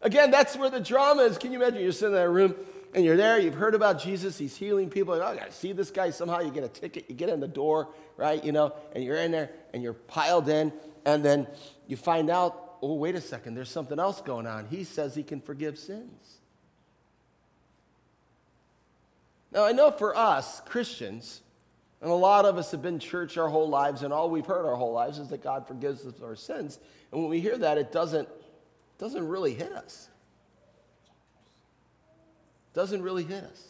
Again, 0.01 0.31
that's 0.31 0.57
where 0.57 0.71
the 0.71 0.81
drama 0.81 1.23
is. 1.23 1.39
Can 1.39 1.53
you 1.53 1.63
imagine 1.63 1.83
you're 1.83 1.93
sitting 1.93 2.15
in 2.15 2.21
that 2.21 2.29
room 2.31 2.55
and 2.95 3.05
you're 3.05 3.17
there, 3.17 3.39
you've 3.39 3.55
heard 3.55 3.75
about 3.75 4.03
Jesus, 4.03 4.37
he's 4.37 4.57
healing 4.57 4.91
people. 4.91 5.15
Oh, 5.15 5.23
I 5.23 5.37
gotta 5.37 5.53
see 5.53 5.73
this 5.73 5.91
guy 5.91 6.11
somehow. 6.11 6.41
You 6.41 6.51
get 6.51 6.65
a 6.65 6.69
ticket, 6.69 7.07
you 7.09 7.15
get 7.15 7.31
in 7.31 7.41
the 7.41 7.49
door, 7.49 7.89
right? 8.17 8.43
You 8.43 8.53
know, 8.53 8.75
and 8.95 9.03
you're 9.03 9.17
in 9.17 9.31
there 9.31 9.51
and 9.73 9.83
you're 9.83 9.95
piled 9.95 10.49
in, 10.49 10.73
and 11.07 11.25
then 11.25 11.47
you 11.87 11.97
find 11.97 12.29
out, 12.29 12.72
oh, 12.83 12.95
wait 12.95 13.15
a 13.15 13.21
second, 13.21 13.55
there's 13.55 13.71
something 13.71 13.99
else 13.99 14.21
going 14.21 14.47
on. 14.47 14.67
He 14.67 14.83
says 14.85 15.15
he 15.15 15.23
can 15.23 15.41
forgive 15.41 15.79
sins. 15.79 16.39
Now, 19.53 19.65
I 19.65 19.73
know 19.73 19.91
for 19.91 20.17
us, 20.17 20.61
Christians, 20.67 21.43
And 22.03 22.11
a 22.11 22.15
lot 22.15 22.45
of 22.45 22.59
us 22.59 22.73
have 22.73 22.83
been 22.83 22.99
church 22.99 23.39
our 23.39 23.49
whole 23.49 23.69
lives, 23.69 24.03
and 24.03 24.13
all 24.13 24.29
we've 24.29 24.45
heard 24.45 24.67
our 24.67 24.75
whole 24.75 24.93
lives 24.93 25.21
is 25.21 25.29
that 25.29 25.41
God 25.41 25.69
forgives 25.69 26.05
us 26.05 26.21
our 26.21 26.35
sins. 26.35 26.81
And 27.13 27.21
when 27.21 27.31
we 27.31 27.41
hear 27.41 27.57
that, 27.57 27.79
it 27.79 27.93
doesn't, 27.93 28.29
doesn't 28.99 29.27
really 29.27 29.55
hit 29.55 29.71
us. 29.73 30.09
Doesn't 32.75 33.03
really 33.03 33.23
hit 33.23 33.45
us. 33.45 33.69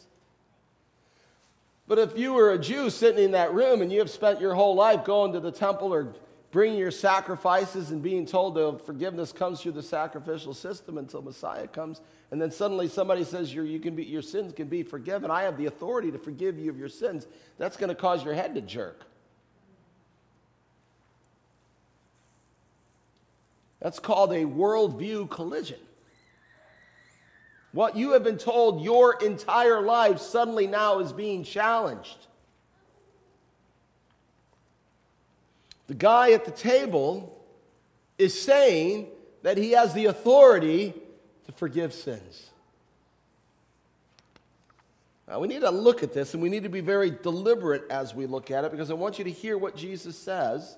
But 1.87 1.99
if 1.99 2.17
you 2.17 2.33
were 2.33 2.53
a 2.53 2.57
Jew 2.57 2.89
sitting 2.89 3.23
in 3.23 3.31
that 3.31 3.53
room 3.53 3.83
and 3.83 3.91
you 3.91 3.99
have 3.99 4.09
spent 4.09 4.41
your 4.41 4.55
whole 4.55 4.73
life 4.73 5.05
going 5.05 5.33
to 5.33 5.39
the 5.39 5.51
temple 5.51 5.93
or 5.93 6.15
bringing 6.53 6.77
your 6.77 6.91
sacrifices 6.91 7.89
and 7.89 8.03
being 8.03 8.27
told 8.27 8.53
that 8.53 8.85
forgiveness 8.85 9.31
comes 9.31 9.59
through 9.59 9.71
the 9.71 9.81
sacrificial 9.81 10.53
system 10.53 10.99
until 10.99 11.19
Messiah 11.23 11.67
comes, 11.67 11.99
and 12.29 12.39
then 12.39 12.51
suddenly 12.51 12.87
somebody 12.87 13.23
says 13.23 13.51
you 13.51 13.79
can 13.79 13.95
be, 13.95 14.03
your 14.03 14.21
sins 14.21 14.53
can 14.53 14.67
be 14.67 14.83
forgiven, 14.83 15.31
I 15.31 15.41
have 15.41 15.57
the 15.57 15.65
authority 15.65 16.11
to 16.11 16.19
forgive 16.19 16.59
you 16.59 16.69
of 16.69 16.77
your 16.77 16.89
sins, 16.89 17.25
that's 17.57 17.75
going 17.75 17.89
to 17.89 17.95
cause 17.95 18.23
your 18.23 18.35
head 18.35 18.53
to 18.53 18.61
jerk. 18.61 19.03
That's 23.81 23.97
called 23.97 24.31
a 24.31 24.45
worldview 24.45 25.31
collision. 25.31 25.79
What 27.71 27.97
you 27.97 28.11
have 28.11 28.23
been 28.23 28.37
told 28.37 28.83
your 28.83 29.15
entire 29.23 29.81
life 29.81 30.19
suddenly 30.19 30.67
now 30.67 30.99
is 30.99 31.11
being 31.11 31.43
challenged. 31.43 32.27
The 35.93 35.99
guy 35.99 36.31
at 36.31 36.43
the 36.43 36.49
table 36.49 37.39
is 38.17 38.41
saying 38.41 39.09
that 39.43 39.59
he 39.59 39.73
has 39.73 39.93
the 39.93 40.07
authority 40.07 40.91
to 41.45 41.51
forgive 41.51 41.93
sins. 41.93 42.49
Now, 45.27 45.37
we 45.37 45.47
need 45.47 45.61
to 45.61 45.69
look 45.69 46.01
at 46.01 46.11
this 46.11 46.33
and 46.33 46.41
we 46.41 46.49
need 46.49 46.63
to 46.63 46.69
be 46.69 46.81
very 46.81 47.11
deliberate 47.11 47.83
as 47.91 48.15
we 48.15 48.25
look 48.25 48.49
at 48.49 48.65
it 48.65 48.71
because 48.71 48.89
I 48.89 48.95
want 48.95 49.19
you 49.19 49.23
to 49.25 49.29
hear 49.29 49.55
what 49.55 49.75
Jesus 49.75 50.17
says 50.17 50.75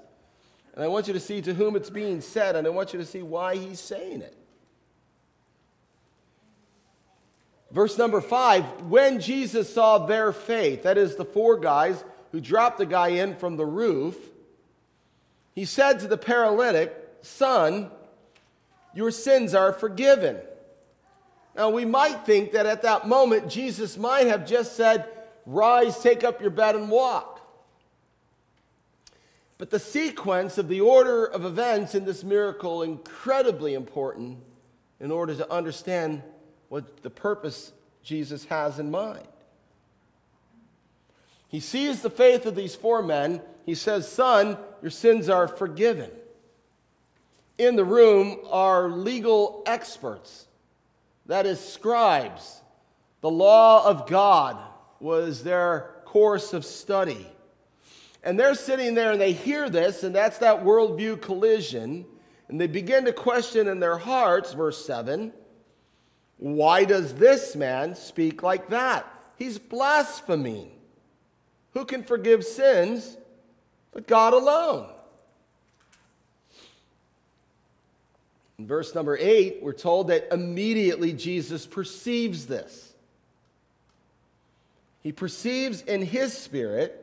and 0.74 0.84
I 0.84 0.90
want 0.90 1.08
you 1.08 1.14
to 1.14 1.20
see 1.22 1.42
to 1.44 1.54
whom 1.54 1.78
it's 1.78 1.90
being 1.90 2.20
said 2.20 2.58
and 2.58 2.68
I 2.68 2.72
want 2.72 2.92
you 2.92 3.00
to 3.00 3.06
see 3.06 3.22
why 3.22 3.56
he's 3.56 3.80
saying 3.80 4.22
it. 4.22 4.36
Verse 7.72 7.98
number 7.98 8.20
five 8.20 8.66
when 8.82 9.22
Jesus 9.22 9.74
saw 9.74 10.08
their 10.08 10.34
faith, 10.34 10.84
that 10.84 10.98
is, 10.98 11.16
the 11.16 11.24
four 11.24 11.58
guys 11.58 12.04
who 12.34 12.42
dropped 12.42 12.80
the 12.80 12.86
guy 12.86 13.08
in 13.08 13.38
from 13.38 13.56
the 13.56 13.66
roof, 13.66 14.18
he 15.56 15.66
said 15.66 16.02
to 16.02 16.08
the 16.08 16.18
paralytic, 16.18 16.94
Son, 17.22 17.90
your 18.94 19.10
sins 19.10 19.56
are 19.56 19.74
forgiven. 19.74 20.38
Now, 21.56 21.70
we 21.70 21.86
might 21.86 22.26
think 22.26 22.52
that 22.52 22.66
at 22.66 22.82
that 22.82 23.08
moment, 23.08 23.50
Jesus 23.50 23.98
might 23.98 24.28
have 24.28 24.46
just 24.46 24.76
said, 24.76 25.08
Rise, 25.46 26.00
take 26.00 26.24
up 26.24 26.42
your 26.42 26.50
bed, 26.50 26.76
and 26.76 26.90
walk. 26.90 27.42
But 29.58 29.70
the 29.70 29.80
sequence 29.80 30.58
of 30.58 30.68
the 30.68 30.82
order 30.82 31.26
of 31.26 31.46
events 31.46 31.96
in 31.96 32.04
this 32.04 32.24
miracle 32.24 32.84
incredibly 32.84 33.74
important 33.74 34.40
in 35.00 35.12
order 35.12 35.34
to 35.36 35.50
understand 35.50 36.24
what 36.68 37.02
the 37.04 37.10
purpose 37.10 37.72
Jesus 38.04 38.44
has 38.46 38.80
in 38.80 38.92
mind. 38.92 39.28
He 41.48 41.62
sees 41.62 42.02
the 42.02 42.10
faith 42.10 42.46
of 42.46 42.56
these 42.56 42.76
four 42.76 43.02
men. 43.02 43.42
He 43.66 43.76
says, 43.76 44.12
Son, 44.12 44.58
your 44.86 44.92
sins 44.92 45.30
are 45.30 45.48
forgiven. 45.48 46.12
In 47.58 47.76
the 47.76 47.84
room 47.84 48.38
are 48.52 48.88
legal 48.88 49.64
experts, 49.66 50.46
that 51.26 51.48
is, 51.48 51.60
scribes. 51.60 52.62
The 53.22 53.32
law 53.32 53.84
of 53.84 54.06
God 54.06 54.60
was 55.00 55.42
their 55.44 55.96
course 56.06 56.54
of 56.54 56.64
study. 56.64 57.26
And 58.24 58.40
they're 58.40 58.54
sitting 58.54 58.94
there 58.94 59.12
and 59.12 59.20
they 59.20 59.32
hear 59.32 59.72
this, 59.72 60.04
and 60.04 60.14
that's 60.14 60.38
that 60.38 60.64
worldview 60.64 61.20
collision. 61.20 62.06
And 62.48 62.62
they 62.62 62.68
begin 62.68 63.06
to 63.06 63.12
question 63.12 63.68
in 63.68 63.80
their 63.80 63.98
hearts, 63.98 64.54
verse 64.54 64.86
7 64.86 65.34
why 66.38 66.86
does 66.86 67.16
this 67.16 67.56
man 67.56 67.96
speak 67.96 68.44
like 68.44 68.70
that? 68.70 69.12
He's 69.36 69.58
blaspheming. 69.58 70.70
Who 71.74 71.86
can 71.86 72.04
forgive 72.04 72.46
sins 72.46 73.18
but 73.96 74.06
God 74.06 74.34
alone? 74.34 74.90
In 78.60 78.68
verse 78.68 78.94
number 78.94 79.18
8, 79.18 79.60
we're 79.62 79.74
told 79.74 80.10
that 80.10 80.28
immediately 80.32 81.14
Jesus 81.14 81.66
perceives 81.66 82.46
this. 82.46 82.94
He 85.02 85.12
perceives 85.12 85.82
in 85.82 86.02
his 86.02 86.38
spirit 86.38 87.02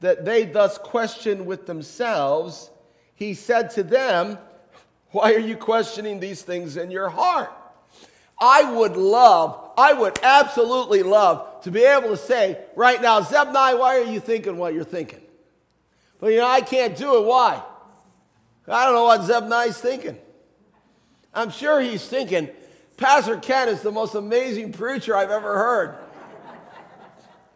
that 0.00 0.24
they 0.24 0.44
thus 0.44 0.76
question 0.76 1.46
with 1.46 1.66
themselves. 1.66 2.70
He 3.14 3.34
said 3.34 3.70
to 3.70 3.84
them, 3.84 4.38
Why 5.10 5.34
are 5.34 5.40
you 5.40 5.56
questioning 5.56 6.18
these 6.18 6.42
things 6.42 6.76
in 6.76 6.90
your 6.90 7.10
heart? 7.10 7.52
I 8.40 8.72
would 8.72 8.96
love, 8.96 9.70
I 9.78 9.92
would 9.92 10.18
absolutely 10.22 11.04
love 11.04 11.62
to 11.62 11.70
be 11.70 11.84
able 11.84 12.08
to 12.08 12.16
say 12.16 12.58
right 12.74 13.00
now, 13.00 13.20
Zebnai, 13.20 13.78
why 13.78 13.98
are 13.98 14.10
you 14.10 14.18
thinking 14.18 14.56
what 14.56 14.74
you're 14.74 14.82
thinking? 14.82 15.23
But 16.18 16.32
you 16.32 16.38
know, 16.38 16.48
I 16.48 16.60
can't 16.60 16.96
do 16.96 17.16
it. 17.18 17.26
Why? 17.26 17.62
I 18.66 18.84
don't 18.84 18.94
know 18.94 19.04
what 19.04 19.20
Zebnai's 19.20 19.78
thinking. 19.78 20.16
I'm 21.34 21.50
sure 21.50 21.80
he's 21.80 22.06
thinking, 22.06 22.48
Pastor 22.96 23.36
Ken 23.36 23.68
is 23.68 23.82
the 23.82 23.92
most 23.92 24.14
amazing 24.14 24.72
preacher 24.72 25.16
I've 25.16 25.30
ever 25.30 25.56
heard. 25.56 25.96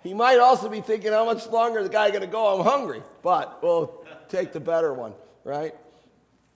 He 0.03 0.14
might 0.14 0.38
also 0.38 0.68
be 0.68 0.81
thinking, 0.81 1.12
how 1.12 1.25
much 1.25 1.47
longer 1.49 1.81
is 1.81 1.87
the 1.87 1.92
guy 1.92 2.11
going 2.11 2.23
to 2.23 2.27
go? 2.27 2.59
I'm 2.59 2.64
hungry. 2.64 3.03
But 3.23 3.62
we'll 3.62 4.05
take 4.29 4.53
the 4.53 4.61
better 4.61 4.92
one, 4.92 5.14
right? 5.44 5.75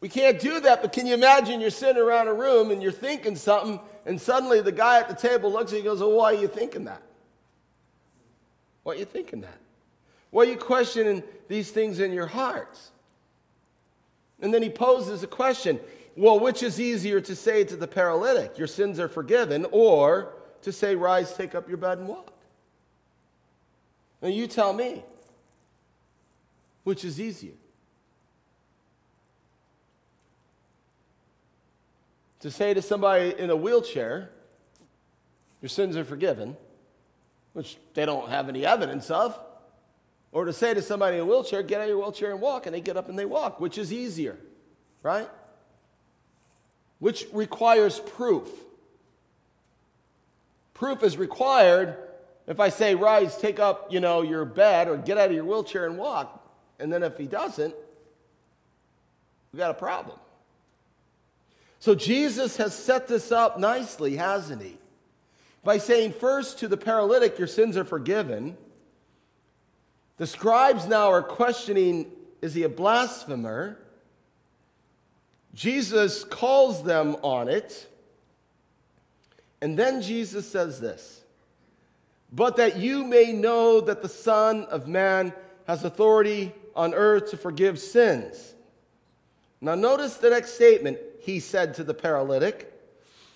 We 0.00 0.08
can't 0.08 0.40
do 0.40 0.60
that, 0.60 0.82
but 0.82 0.92
can 0.92 1.06
you 1.06 1.14
imagine 1.14 1.60
you're 1.60 1.70
sitting 1.70 2.02
around 2.02 2.28
a 2.28 2.34
room 2.34 2.70
and 2.70 2.82
you're 2.82 2.92
thinking 2.92 3.36
something, 3.36 3.78
and 4.04 4.20
suddenly 4.20 4.60
the 4.60 4.72
guy 4.72 4.98
at 4.98 5.08
the 5.08 5.14
table 5.14 5.50
looks 5.50 5.72
at 5.72 5.82
you 5.82 5.90
and 5.90 5.98
goes, 5.98 6.00
Well, 6.00 6.12
why 6.12 6.32
are 6.32 6.40
you 6.40 6.48
thinking 6.48 6.84
that? 6.84 7.02
Why 8.82 8.94
are 8.94 8.96
you 8.96 9.04
thinking 9.04 9.42
that? 9.42 9.58
Why 10.32 10.42
are 10.42 10.46
you 10.46 10.56
questioning 10.56 11.22
these 11.46 11.70
things 11.70 12.00
in 12.00 12.12
your 12.12 12.26
hearts? 12.26 12.90
And 14.40 14.52
then 14.52 14.64
he 14.64 14.70
poses 14.70 15.22
a 15.22 15.28
question 15.28 15.78
Well, 16.16 16.40
which 16.40 16.64
is 16.64 16.80
easier 16.80 17.20
to 17.20 17.36
say 17.36 17.62
to 17.62 17.76
the 17.76 17.86
paralytic, 17.86 18.58
Your 18.58 18.66
sins 18.66 18.98
are 18.98 19.08
forgiven, 19.08 19.64
or 19.70 20.32
to 20.62 20.72
say, 20.72 20.96
Rise, 20.96 21.32
take 21.32 21.54
up 21.54 21.68
your 21.68 21.76
bed, 21.76 21.98
and 21.98 22.08
walk? 22.08 22.32
Now 24.20 24.28
you 24.28 24.48
tell 24.48 24.72
me, 24.72 25.04
which 26.82 27.04
is 27.04 27.20
easier? 27.20 27.54
to 32.42 32.50
say 32.50 32.74
to 32.74 32.82
somebody 32.82 33.34
in 33.38 33.50
a 33.50 33.56
wheelchair, 33.56 34.28
your 35.60 35.68
sins 35.68 35.96
are 35.96 36.04
forgiven, 36.04 36.56
which 37.52 37.76
they 37.94 38.04
don't 38.04 38.28
have 38.28 38.48
any 38.48 38.66
evidence 38.66 39.12
of, 39.12 39.38
or 40.32 40.46
to 40.46 40.52
say 40.52 40.74
to 40.74 40.82
somebody 40.82 41.18
in 41.18 41.22
a 41.22 41.26
wheelchair, 41.26 41.62
get 41.62 41.80
out 41.80 41.84
of 41.84 41.88
your 41.90 41.98
wheelchair 41.98 42.32
and 42.32 42.40
walk, 42.40 42.66
and 42.66 42.74
they 42.74 42.80
get 42.80 42.96
up 42.96 43.08
and 43.08 43.18
they 43.18 43.26
walk, 43.26 43.60
which 43.60 43.78
is 43.78 43.92
easier, 43.92 44.38
right? 45.02 45.28
Which 46.98 47.26
requires 47.32 48.00
proof. 48.00 48.48
Proof 50.74 51.02
is 51.02 51.16
required 51.16 51.96
if 52.46 52.58
I 52.58 52.70
say, 52.70 52.94
rise, 52.94 53.36
take 53.36 53.60
up, 53.60 53.92
you 53.92 54.00
know, 54.00 54.22
your 54.22 54.44
bed, 54.44 54.88
or 54.88 54.96
get 54.96 55.16
out 55.16 55.28
of 55.28 55.32
your 55.32 55.44
wheelchair 55.44 55.86
and 55.86 55.96
walk, 55.96 56.42
and 56.80 56.92
then 56.92 57.02
if 57.02 57.16
he 57.16 57.26
doesn't, 57.26 57.74
we 59.52 59.58
got 59.58 59.70
a 59.70 59.74
problem. 59.74 60.18
So 61.78 61.94
Jesus 61.94 62.56
has 62.56 62.74
set 62.74 63.06
this 63.06 63.30
up 63.30 63.58
nicely, 63.58 64.16
hasn't 64.16 64.62
he? 64.62 64.78
By 65.62 65.78
saying, 65.78 66.14
first 66.14 66.58
to 66.60 66.68
the 66.68 66.76
paralytic, 66.76 67.38
your 67.38 67.48
sins 67.48 67.76
are 67.76 67.84
forgiven. 67.84 68.56
The 70.18 70.26
scribes 70.26 70.86
now 70.86 71.10
are 71.10 71.22
questioning, 71.22 72.10
is 72.40 72.54
he 72.54 72.62
a 72.64 72.68
blasphemer? 72.68 73.78
Jesus 75.54 76.24
calls 76.24 76.82
them 76.82 77.16
on 77.22 77.48
it. 77.48 77.88
And 79.60 79.78
then 79.78 80.02
Jesus 80.02 80.50
says 80.50 80.80
this 80.80 81.22
But 82.32 82.56
that 82.56 82.76
you 82.76 83.04
may 83.04 83.32
know 83.32 83.80
that 83.80 84.02
the 84.02 84.08
Son 84.08 84.64
of 84.66 84.88
Man 84.88 85.32
has 85.66 85.84
authority 85.84 86.52
on 86.74 86.94
earth 86.94 87.30
to 87.30 87.36
forgive 87.36 87.78
sins. 87.78 88.54
Now, 89.60 89.74
notice 89.76 90.16
the 90.16 90.30
next 90.30 90.54
statement 90.54 90.98
he 91.20 91.38
said 91.38 91.74
to 91.74 91.84
the 91.84 91.94
paralytic. 91.94 92.72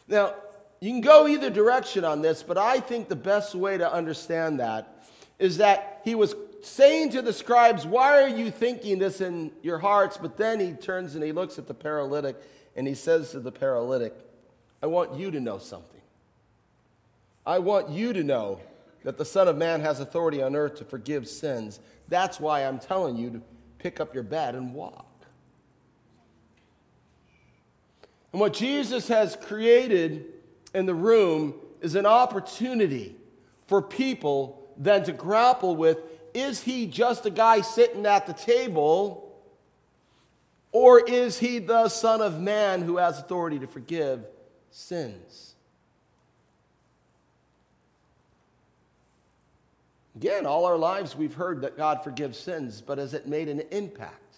Now, 0.09 0.35
you 0.81 0.91
can 0.91 1.01
go 1.01 1.29
either 1.29 1.51
direction 1.51 2.05
on 2.05 2.21
this, 2.21 2.43
but 2.43 2.59
I 2.59 2.81
think 2.81 3.09
the 3.09 3.17
best 3.17 3.55
way 3.55 3.79
to 3.79 3.91
understand 3.91 4.61
that 4.61 4.96
is 5.39 5.59
that 5.59 6.01
he 6.05 6.15
was 6.15 6.35
saying 6.63 7.11
to 7.11 7.23
the 7.23 7.33
scribes, 7.33 7.87
Why 7.87 8.23
are 8.23 8.29
you 8.29 8.51
thinking 8.51 8.99
this 8.99 9.21
in 9.21 9.53
your 9.63 9.79
hearts? 9.79 10.17
But 10.17 10.37
then 10.37 10.61
he 10.61 10.73
turns 10.73 11.15
and 11.15 11.23
he 11.23 11.33
looks 11.33 11.59
at 11.59 11.67
the 11.67 11.75
paralytic 11.75 12.37
and 12.75 12.87
he 12.87 12.95
says 12.95 13.31
to 13.33 13.41
the 13.41 13.53
paralytic, 13.53 14.15
I 14.83 14.87
want 14.87 15.19
you 15.19 15.31
to 15.31 15.41
know 15.41 15.59
something. 15.59 16.01
I 17.47 17.59
want 17.59 17.91
you 17.91 18.13
to 18.13 18.23
know 18.23 18.61
that 19.05 19.17
the 19.17 19.25
Son 19.25 19.47
of 19.47 19.57
Man 19.57 19.81
has 19.81 20.01
authority 20.01 20.43
on 20.43 20.57
earth 20.57 20.77
to 20.77 20.85
forgive 20.85 21.29
sins. 21.29 21.81
That's 22.09 22.41
why 22.41 22.65
I'm 22.65 22.79
telling 22.79 23.17
you 23.17 23.31
to 23.31 23.43
pick 23.79 24.01
up 24.01 24.15
your 24.15 24.25
bed 24.25 24.55
and 24.55 24.75
walk. 24.75 25.07
And 28.33 28.41
what 28.41 28.53
Jesus 28.53 29.09
has 29.09 29.37
created 29.37 30.27
in 30.75 30.87
the 30.87 30.95
room 30.95 31.55
is 31.81 31.95
an 31.95 32.05
opportunity 32.05 33.17
for 33.67 33.81
people 33.81 34.66
then 34.77 35.05
to 35.05 35.13
grapple 35.13 35.77
with 35.77 35.99
is 36.35 36.63
he 36.63 36.87
just 36.87 37.25
a 37.25 37.31
guy 37.31 37.63
sitting 37.63 38.05
at 38.05 38.27
the 38.27 38.35
table, 38.35 39.35
or 40.71 41.01
is 41.01 41.39
he 41.39 41.59
the 41.59 41.89
Son 41.89 42.21
of 42.21 42.39
Man 42.39 42.83
who 42.83 42.99
has 42.99 43.19
authority 43.19 43.59
to 43.61 43.67
forgive 43.67 44.23
sins? 44.71 45.55
Again, 50.17 50.45
all 50.45 50.67
our 50.67 50.77
lives 50.77 51.17
we've 51.17 51.35
heard 51.35 51.63
that 51.63 51.79
God 51.79 52.05
forgives 52.05 52.39
sins, 52.39 52.83
but 52.83 52.99
has 52.99 53.15
it 53.15 53.27
made 53.27 53.49
an 53.49 53.63
impact? 53.71 54.37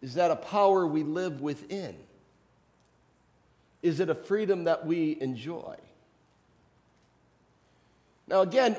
Is 0.00 0.14
that 0.14 0.32
a 0.32 0.36
power 0.36 0.84
we 0.84 1.04
live 1.04 1.40
within? 1.40 1.96
Is 3.82 4.00
it 4.00 4.08
a 4.08 4.14
freedom 4.14 4.64
that 4.64 4.84
we 4.84 5.16
enjoy? 5.20 5.76
Now, 8.32 8.40
again, 8.40 8.78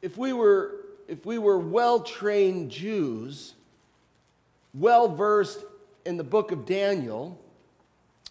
if 0.00 0.16
we 0.16 0.32
were, 0.32 0.76
if 1.08 1.26
we 1.26 1.38
were 1.38 1.58
well 1.58 1.98
trained 1.98 2.70
Jews, 2.70 3.54
well 4.72 5.08
versed 5.08 5.58
in 6.06 6.16
the 6.16 6.22
book 6.22 6.52
of 6.52 6.66
Daniel, 6.66 7.36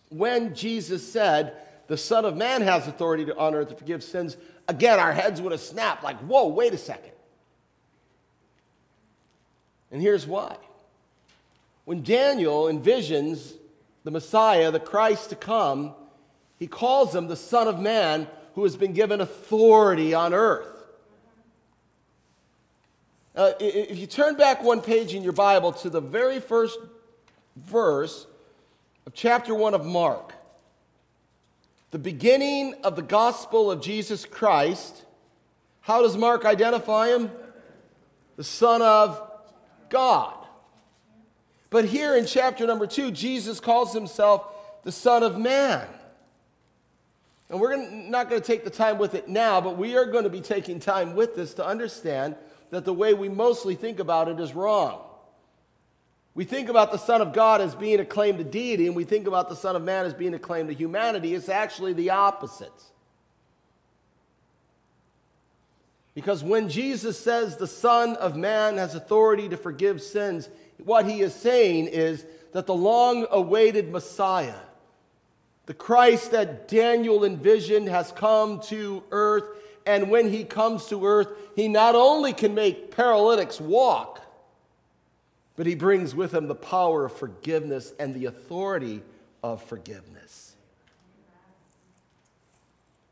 when 0.08 0.56
Jesus 0.56 1.06
said, 1.06 1.58
The 1.88 1.98
Son 1.98 2.24
of 2.24 2.38
Man 2.38 2.62
has 2.62 2.88
authority 2.88 3.26
to 3.26 3.38
honor 3.38 3.66
to 3.66 3.76
forgive 3.76 4.02
sins, 4.02 4.38
again, 4.70 4.98
our 4.98 5.12
heads 5.12 5.42
would 5.42 5.52
have 5.52 5.60
snapped 5.60 6.06
like, 6.06 6.18
Whoa, 6.20 6.48
wait 6.48 6.74
a 6.74 6.78
second. 6.78 7.12
And 9.92 10.02
here's 10.02 10.26
why. 10.26 10.56
When 11.84 12.02
Daniel 12.02 12.68
envisions 12.68 13.56
the 14.06 14.12
Messiah, 14.12 14.72
the 14.72 14.80
Christ 14.80 15.32
to 15.32 15.36
come, 15.36 15.96
he 16.58 16.68
calls 16.68 17.14
him 17.14 17.28
the 17.28 17.36
Son 17.36 17.68
of 17.68 17.78
Man 17.78 18.26
who 18.56 18.64
has 18.64 18.76
been 18.76 18.94
given 18.94 19.22
authority 19.22 20.14
on 20.14 20.34
earth. 20.34 20.68
Uh, 23.36 23.54
if 23.60 23.98
you 23.98 24.08
turn 24.08 24.36
back 24.36 24.64
one 24.64 24.82
page 24.82 25.14
in 25.14 25.24
your 25.24 25.34
Bible 25.34 25.72
to 25.72 25.90
the 25.90 26.02
very 26.02 26.40
first 26.40 26.78
verse 27.56 28.28
of 29.06 29.14
chapter 29.14 29.56
1 29.56 29.74
of 29.74 29.86
Mark, 29.86 30.34
the 31.92 32.00
beginning 32.00 32.76
of 32.84 32.96
the 32.96 33.02
gospel 33.02 33.72
of 33.72 33.82
Jesus 33.82 34.26
Christ, 34.26 35.04
how 35.82 36.02
does 36.02 36.18
Mark 36.18 36.46
identify 36.46 37.10
him? 37.10 37.32
The 38.36 38.44
Son 38.44 38.82
of 38.82 39.22
God. 39.90 40.34
But 41.70 41.86
here 41.86 42.16
in 42.16 42.26
chapter 42.26 42.66
number 42.66 42.88
two, 42.88 43.12
Jesus 43.12 43.60
calls 43.60 43.94
himself 43.94 44.44
the 44.84 44.92
Son 44.92 45.24
of 45.24 45.38
Man. 45.38 45.88
And 47.50 47.60
we're 47.60 47.78
not 47.78 48.30
going 48.30 48.42
to 48.42 48.46
take 48.46 48.64
the 48.64 48.70
time 48.70 48.98
with 49.00 49.16
it 49.16 49.28
now, 49.28 49.60
but 49.60 49.78
we 49.78 49.98
are 49.98 50.06
going 50.06 50.24
to 50.24 50.30
be 50.30 50.42
taking 50.42 50.80
time 50.80 51.16
with 51.16 51.36
this 51.36 51.56
to 51.56 51.66
understand 51.66 52.36
that 52.70 52.86
the 52.86 52.94
way 52.94 53.14
we 53.14 53.28
mostly 53.28 53.76
think 53.76 54.00
about 54.00 54.28
it 54.28 54.40
is 54.40 54.54
wrong. 54.54 55.02
We 56.36 56.46
think 56.46 56.70
about 56.70 56.92
the 56.92 56.98
Son 56.98 57.22
of 57.22 57.34
God 57.34 57.60
as 57.60 57.74
being 57.74 58.00
a 58.00 58.06
claim 58.06 58.38
to 58.38 58.44
deity, 58.44 58.86
and 58.86 58.96
we 58.96 59.04
think 59.04 59.28
about 59.28 59.50
the 59.50 59.56
Son 59.56 59.76
of 59.76 59.82
Man 59.82 60.06
as 60.06 60.14
being 60.14 60.36
a 60.36 60.40
claim 60.40 60.68
to 60.68 60.74
humanity. 60.74 61.34
It's 61.34 61.50
actually 61.50 61.94
the 61.94 62.12
opposite. 62.12 62.72
Because 66.14 66.44
when 66.44 66.70
Jesus 66.70 67.18
says 67.20 67.58
the 67.58 67.68
Son 67.68 68.16
of 68.18 68.36
Man 68.36 68.78
has 68.78 68.94
authority 68.94 69.50
to 69.50 69.58
forgive 69.58 70.02
sins, 70.02 70.50
what 70.84 71.06
he 71.06 71.22
is 71.22 71.34
saying 71.34 71.88
is 71.88 72.26
that 72.52 72.68
the 72.68 72.76
long 72.76 73.26
awaited 73.32 73.90
Messiah, 73.90 74.56
the 75.70 75.76
Christ 75.76 76.32
that 76.32 76.68
Daniel 76.68 77.24
envisioned, 77.24 77.90
has 77.90 78.12
come 78.12 78.60
to 78.62 79.04
earth. 79.12 79.44
And 79.86 80.10
when 80.10 80.28
he 80.28 80.44
comes 80.44 80.88
to 80.88 81.06
earth, 81.06 81.28
he 81.56 81.68
not 81.68 81.94
only 81.94 82.34
can 82.34 82.56
make 82.56 82.90
paralytics 82.90 83.62
walk, 83.62 84.20
but 85.56 85.68
he 85.68 85.76
brings 85.76 86.16
with 86.16 86.34
him 86.34 86.48
the 86.48 86.56
power 86.56 87.06
of 87.06 87.16
forgiveness 87.16 87.94
and 88.00 88.16
the 88.16 88.26
authority 88.26 89.04
of 89.44 89.62
forgiveness. 89.62 90.56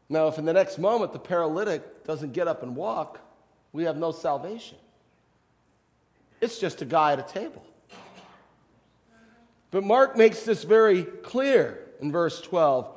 Now, 0.10 0.26
if 0.26 0.40
in 0.40 0.46
the 0.46 0.54
next 0.54 0.80
moment 0.80 1.14
the 1.14 1.20
paralytic 1.20 2.06
doesn't 2.06 2.34
get 2.34 2.48
up 2.48 2.64
and 2.64 2.76
walk, 2.76 3.20
we 3.72 3.84
have 3.84 3.98
no 3.98 4.12
salvation. 4.12 4.80
It's 6.42 6.58
just 6.58 6.82
a 6.82 6.86
guy 6.86 7.14
at 7.14 7.20
a 7.20 7.34
table. 7.34 7.64
But 9.70 9.84
Mark 9.84 10.18
makes 10.18 10.42
this 10.42 10.64
very 10.64 11.04
clear 11.04 11.84
in 12.02 12.12
verse 12.12 12.42
12. 12.42 12.90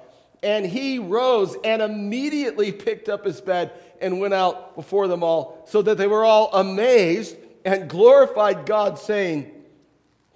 And 0.42 0.64
he 0.64 0.98
rose 0.98 1.56
and 1.64 1.82
immediately 1.82 2.72
picked 2.72 3.08
up 3.08 3.24
his 3.24 3.40
bed 3.40 3.72
and 4.00 4.20
went 4.20 4.32
out 4.32 4.74
before 4.74 5.08
them 5.08 5.22
all, 5.22 5.64
so 5.68 5.82
that 5.82 5.98
they 5.98 6.06
were 6.06 6.24
all 6.24 6.50
amazed 6.54 7.36
and 7.64 7.90
glorified 7.90 8.64
God, 8.64 8.98
saying, 8.98 9.52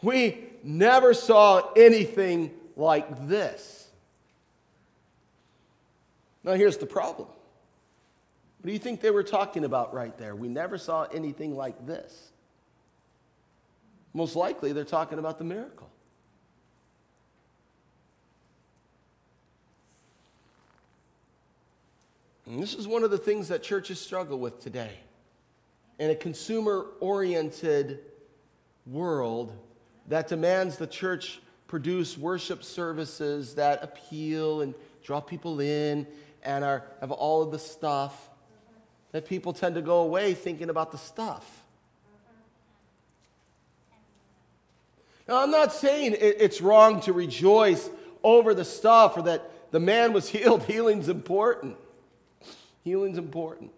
We 0.02 0.44
never 0.62 1.14
saw 1.14 1.72
anything 1.74 2.50
like 2.76 3.28
this. 3.28 3.88
Now, 6.42 6.52
here's 6.52 6.76
the 6.76 6.86
problem. 6.86 7.28
What 7.28 8.66
do 8.66 8.72
you 8.72 8.78
think 8.78 9.00
they 9.00 9.10
were 9.10 9.22
talking 9.22 9.64
about 9.64 9.94
right 9.94 10.16
there? 10.18 10.36
We 10.36 10.48
never 10.48 10.76
saw 10.76 11.04
anything 11.04 11.56
like 11.56 11.86
this. 11.86 12.30
Most 14.12 14.36
likely, 14.36 14.72
they're 14.72 14.84
talking 14.84 15.18
about 15.18 15.38
the 15.38 15.44
miracle. 15.44 15.90
And 22.54 22.62
this 22.62 22.74
is 22.74 22.86
one 22.86 23.02
of 23.02 23.10
the 23.10 23.18
things 23.18 23.48
that 23.48 23.64
churches 23.64 24.00
struggle 24.00 24.38
with 24.38 24.60
today. 24.60 24.92
In 25.98 26.10
a 26.10 26.14
consumer 26.14 26.86
oriented 27.00 27.98
world 28.86 29.52
that 30.06 30.28
demands 30.28 30.76
the 30.76 30.86
church 30.86 31.40
produce 31.66 32.16
worship 32.16 32.62
services 32.62 33.56
that 33.56 33.82
appeal 33.82 34.60
and 34.60 34.72
draw 35.02 35.18
people 35.18 35.58
in 35.58 36.06
and 36.44 36.62
are, 36.62 36.84
have 37.00 37.10
all 37.10 37.42
of 37.42 37.50
the 37.50 37.58
stuff, 37.58 38.30
that 39.10 39.26
people 39.26 39.52
tend 39.52 39.74
to 39.74 39.82
go 39.82 40.02
away 40.02 40.32
thinking 40.32 40.70
about 40.70 40.92
the 40.92 40.98
stuff. 40.98 41.64
Now, 45.26 45.42
I'm 45.42 45.50
not 45.50 45.72
saying 45.72 46.14
it's 46.20 46.60
wrong 46.60 47.00
to 47.00 47.12
rejoice 47.12 47.90
over 48.22 48.54
the 48.54 48.64
stuff 48.64 49.16
or 49.16 49.22
that 49.22 49.72
the 49.72 49.80
man 49.80 50.12
was 50.12 50.28
healed. 50.28 50.62
Healing's 50.62 51.08
important. 51.08 51.78
Healing's 52.84 53.18
important. 53.18 53.70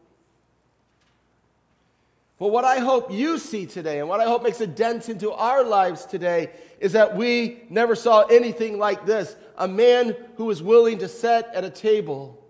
But 2.39 2.49
what 2.49 2.65
I 2.65 2.81
hope 2.81 3.11
you 3.11 3.39
see 3.39 3.65
today, 3.65 4.01
and 4.01 4.09
what 4.09 4.21
I 4.21 4.25
hope 4.25 4.43
makes 4.43 4.61
a 4.61 4.67
dent 4.67 5.09
into 5.09 5.33
our 5.33 5.65
lives 5.65 6.05
today, 6.05 6.51
is 6.81 6.93
that 6.93 7.17
we 7.17 7.63
never 7.71 7.95
saw 7.95 8.27
anything 8.27 8.79
like 8.79 9.07
this. 9.07 9.35
A 9.57 9.67
man 9.67 10.15
who 10.37 10.45
was 10.45 10.63
willing 10.63 10.99
to 10.99 11.09
sit 11.09 11.47
at 11.55 11.65
a 11.65 11.71
table 11.71 12.45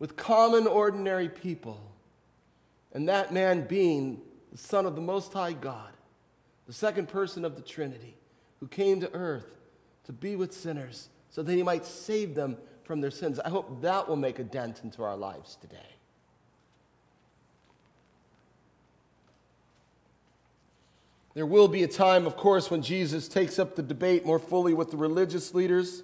with 0.00 0.16
common, 0.16 0.66
ordinary 0.66 1.28
people, 1.28 1.80
and 2.92 3.08
that 3.08 3.32
man 3.32 3.62
being 3.62 4.20
the 4.50 4.58
Son 4.58 4.86
of 4.86 4.96
the 4.96 5.00
Most 5.00 5.32
High 5.32 5.52
God, 5.52 5.92
the 6.66 6.72
second 6.72 7.08
person 7.08 7.44
of 7.44 7.54
the 7.54 7.62
Trinity, 7.62 8.16
who 8.58 8.66
came 8.66 9.00
to 9.00 9.12
earth 9.12 9.46
to 10.04 10.12
be 10.12 10.34
with 10.34 10.52
sinners 10.52 11.08
so 11.30 11.42
that 11.42 11.52
he 11.52 11.62
might 11.62 11.84
save 11.84 12.34
them 12.34 12.56
from 12.88 13.02
their 13.02 13.10
sins. 13.10 13.38
I 13.38 13.50
hope 13.50 13.82
that 13.82 14.08
will 14.08 14.16
make 14.16 14.38
a 14.38 14.44
dent 14.44 14.80
into 14.82 15.02
our 15.02 15.14
lives 15.14 15.58
today. 15.60 15.76
There 21.34 21.44
will 21.44 21.68
be 21.68 21.82
a 21.82 21.88
time, 21.88 22.26
of 22.26 22.36
course, 22.36 22.70
when 22.70 22.80
Jesus 22.80 23.28
takes 23.28 23.58
up 23.58 23.76
the 23.76 23.82
debate 23.82 24.24
more 24.24 24.38
fully 24.38 24.72
with 24.72 24.90
the 24.90 24.96
religious 24.96 25.54
leaders. 25.54 26.02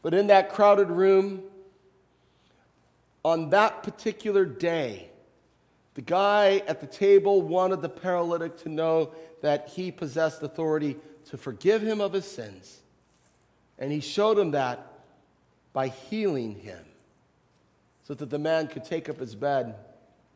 But 0.00 0.14
in 0.14 0.28
that 0.28 0.48
crowded 0.48 0.88
room, 0.88 1.42
on 3.22 3.50
that 3.50 3.82
particular 3.82 4.46
day, 4.46 5.10
the 5.92 6.00
guy 6.00 6.62
at 6.66 6.80
the 6.80 6.86
table 6.86 7.42
wanted 7.42 7.82
the 7.82 7.90
paralytic 7.90 8.56
to 8.62 8.70
know 8.70 9.12
that 9.42 9.68
he 9.68 9.92
possessed 9.92 10.42
authority 10.42 10.96
to 11.26 11.36
forgive 11.36 11.82
him 11.82 12.00
of 12.00 12.14
his 12.14 12.24
sins. 12.24 12.80
And 13.78 13.92
he 13.92 14.00
showed 14.00 14.38
him 14.38 14.52
that 14.52 14.91
by 15.72 15.88
healing 15.88 16.56
him 16.56 16.84
so 18.04 18.14
that 18.14 18.30
the 18.30 18.38
man 18.38 18.68
could 18.68 18.84
take 18.84 19.08
up 19.08 19.18
his 19.18 19.34
bed 19.34 19.74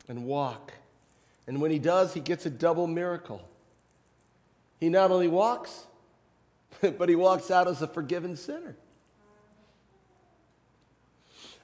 and 0.09 0.25
walk. 0.25 0.73
And 1.47 1.61
when 1.61 1.71
he 1.71 1.79
does, 1.79 2.15
he 2.15 2.21
gets 2.21 2.47
a 2.47 2.51
double 2.51 2.87
miracle. 2.87 3.47
He 4.79 4.89
not 4.89 5.11
only 5.11 5.29
walks, 5.29 5.87
but 6.81 7.09
he 7.09 7.15
walks 7.15 7.51
out 7.51 7.69
as 7.69 7.83
a 7.83 7.87
forgiven 7.87 8.37
sinner. 8.37 8.77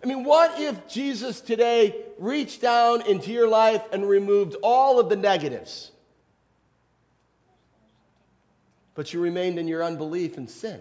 I 0.03 0.07
mean, 0.07 0.25
what 0.25 0.59
if 0.59 0.89
Jesus 0.89 1.41
today 1.41 1.95
reached 2.19 2.61
down 2.61 3.07
into 3.07 3.31
your 3.31 3.47
life 3.47 3.83
and 3.93 4.09
removed 4.09 4.57
all 4.61 4.99
of 4.99 5.09
the 5.09 5.15
negatives? 5.15 5.93
But 8.95 9.13
you 9.13 9.21
remained 9.21 9.61
in 9.61 9.69
your 9.69 9.85
unbelief 9.85 10.37
and 10.37 10.51
sin. 10.51 10.81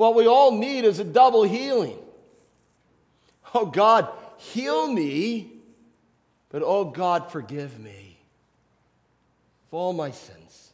What 0.00 0.14
we 0.14 0.26
all 0.26 0.52
need 0.52 0.86
is 0.86 0.98
a 0.98 1.04
double 1.04 1.42
healing. 1.42 1.98
Oh 3.52 3.66
God, 3.66 4.08
heal 4.38 4.90
me, 4.90 5.52
but 6.48 6.62
oh 6.64 6.86
God, 6.86 7.30
forgive 7.30 7.78
me 7.78 8.16
of 9.68 9.74
all 9.74 9.92
my 9.92 10.10
sins. 10.10 10.70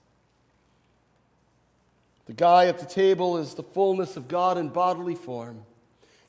The 2.26 2.34
guy 2.34 2.66
at 2.66 2.78
the 2.78 2.86
table 2.86 3.38
is 3.38 3.54
the 3.54 3.64
fullness 3.64 4.16
of 4.16 4.28
God 4.28 4.58
in 4.58 4.68
bodily 4.68 5.16
form. 5.16 5.64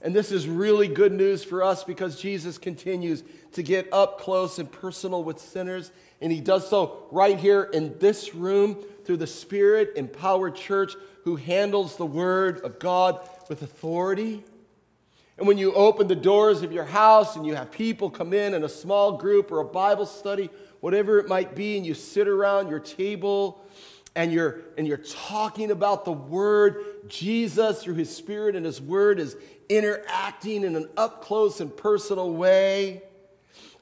And 0.02 0.16
this 0.16 0.32
is 0.32 0.48
really 0.48 0.88
good 0.88 1.12
news 1.12 1.44
for 1.44 1.64
us 1.64 1.84
because 1.84 2.20
Jesus 2.20 2.58
continues 2.58 3.24
to 3.52 3.62
get 3.62 3.94
up 3.94 4.20
close 4.20 4.58
and 4.58 4.72
personal 4.72 5.24
with 5.24 5.38
sinners. 5.38 5.92
And 6.20 6.32
he 6.32 6.42
does 6.42 6.68
so 6.68 7.06
right 7.12 7.38
here 7.38 7.62
in 7.62 8.00
this 8.00 8.34
room 8.34 8.84
through 9.08 9.18
the 9.18 9.26
Spirit 9.26 9.94
empowered 9.96 10.54
church 10.54 10.94
who 11.24 11.38
handles 11.38 11.96
the 11.96 12.06
Word 12.06 12.60
of 12.60 12.78
God 12.78 13.22
with 13.48 13.62
authority. 13.62 14.44
And 15.38 15.48
when 15.48 15.58
you 15.58 15.74
open 15.74 16.08
the 16.08 16.16
doors 16.16 16.62
of 16.62 16.74
your 16.74 16.84
house 16.84 17.38
and 17.38 17.46
you 17.46 17.56
have 17.56 17.72
people 17.72 18.10
come 18.10 18.34
in 18.34 18.54
in 18.54 18.66
a 18.66 18.70
small 18.70 19.14
group 19.14 19.50
or 19.50 19.60
a 19.60 19.66
Bible 19.66 20.06
study, 20.06 20.50
whatever 20.82 21.20
it 21.20 21.30
might 21.30 21.56
be, 21.56 21.78
and 21.78 21.86
you 21.86 21.94
sit 21.94 22.28
around 22.28 22.68
your 22.68 22.82
table 22.82 23.62
and 24.14 24.34
you're, 24.34 24.60
and 24.78 24.86
you're 24.86 24.98
talking 24.98 25.72
about 25.72 26.04
the 26.04 26.12
Word, 26.12 26.84
Jesus, 27.08 27.84
through 27.84 27.96
His 27.96 28.14
Spirit 28.14 28.58
and 28.58 28.66
His 28.66 28.82
Word, 28.82 29.22
is 29.22 29.38
interacting 29.70 30.66
in 30.66 30.76
an 30.76 30.90
up 30.98 31.24
close 31.24 31.62
and 31.62 31.76
personal 31.76 32.34
way. 32.34 33.04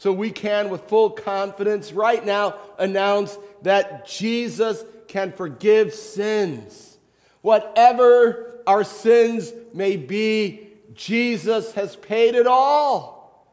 So 0.06 0.14
we 0.14 0.30
can, 0.30 0.70
with 0.70 0.82
full 0.82 1.10
confidence, 1.10 1.92
right 1.92 2.24
now 2.24 2.60
announce 2.78 3.40
that 3.64 4.08
Jesus 4.08 4.86
can 5.08 5.32
forgive 5.32 5.96
sins. 5.96 7.00
Whatever 7.42 8.62
our 8.68 8.84
sins 8.84 9.52
may 9.74 9.98
be, 9.98 10.68
Jesus 10.94 11.72
has 11.72 11.96
paid 11.96 12.36
it 12.36 12.46
all. 12.46 13.50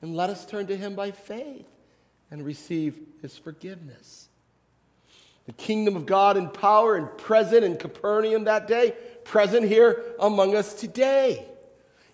And 0.00 0.14
let 0.14 0.30
us 0.30 0.46
turn 0.46 0.68
to 0.68 0.76
Him 0.76 0.94
by 0.94 1.10
faith 1.10 1.68
and 2.30 2.44
receive 2.44 2.96
His 3.20 3.36
forgiveness. 3.36 4.28
The 5.46 5.52
kingdom 5.54 5.96
of 5.96 6.06
God 6.06 6.36
in 6.36 6.50
power 6.50 6.94
and 6.94 7.18
present 7.18 7.64
in 7.64 7.76
Capernaum 7.76 8.44
that 8.44 8.68
day, 8.68 8.94
present 9.24 9.66
here 9.66 10.04
among 10.20 10.54
us 10.54 10.72
today. 10.72 11.48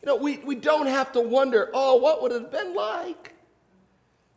You 0.03 0.07
know, 0.07 0.17
we, 0.17 0.39
we 0.39 0.55
don't 0.55 0.87
have 0.87 1.13
to 1.13 1.21
wonder, 1.21 1.71
oh, 1.75 1.97
what 1.97 2.23
would 2.23 2.33
it 2.33 2.41
have 2.41 2.51
been 2.51 2.75
like? 2.75 3.35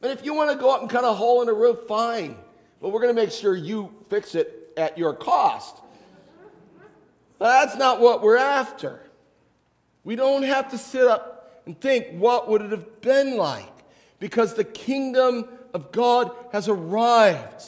And 0.02 0.12
if 0.12 0.24
you 0.24 0.34
want 0.34 0.52
to 0.52 0.58
go 0.58 0.74
up 0.74 0.82
and 0.82 0.90
cut 0.90 1.04
a 1.04 1.14
hole 1.14 1.42
in 1.42 1.48
the 1.48 1.54
roof, 1.54 1.80
fine. 1.88 2.38
But 2.82 2.90
we're 2.90 3.02
going 3.02 3.14
to 3.16 3.22
make 3.22 3.32
sure 3.32 3.56
you 3.56 3.94
fix 4.10 4.36
it 4.36 4.72
at 4.78 4.98
your 4.98 5.14
cost. 5.14 5.78
That's 7.40 7.76
not 7.76 8.00
what 8.00 8.22
we're 8.22 8.38
after. 8.38 9.02
We 10.04 10.16
don't 10.16 10.44
have 10.44 10.72
to 10.72 10.78
sit 10.78 11.06
up 11.06 11.62
and 11.66 11.80
think, 11.80 12.08
what 12.12 12.50
would 12.50 12.62
it 12.62 12.72
have 12.72 13.02
been 13.02 13.38
like? 13.38 13.72
Because 14.20 14.54
the 14.54 14.64
kingdom 14.64 15.48
of 15.74 15.92
God 15.92 16.32
has 16.52 16.68
arrived. 16.68 17.64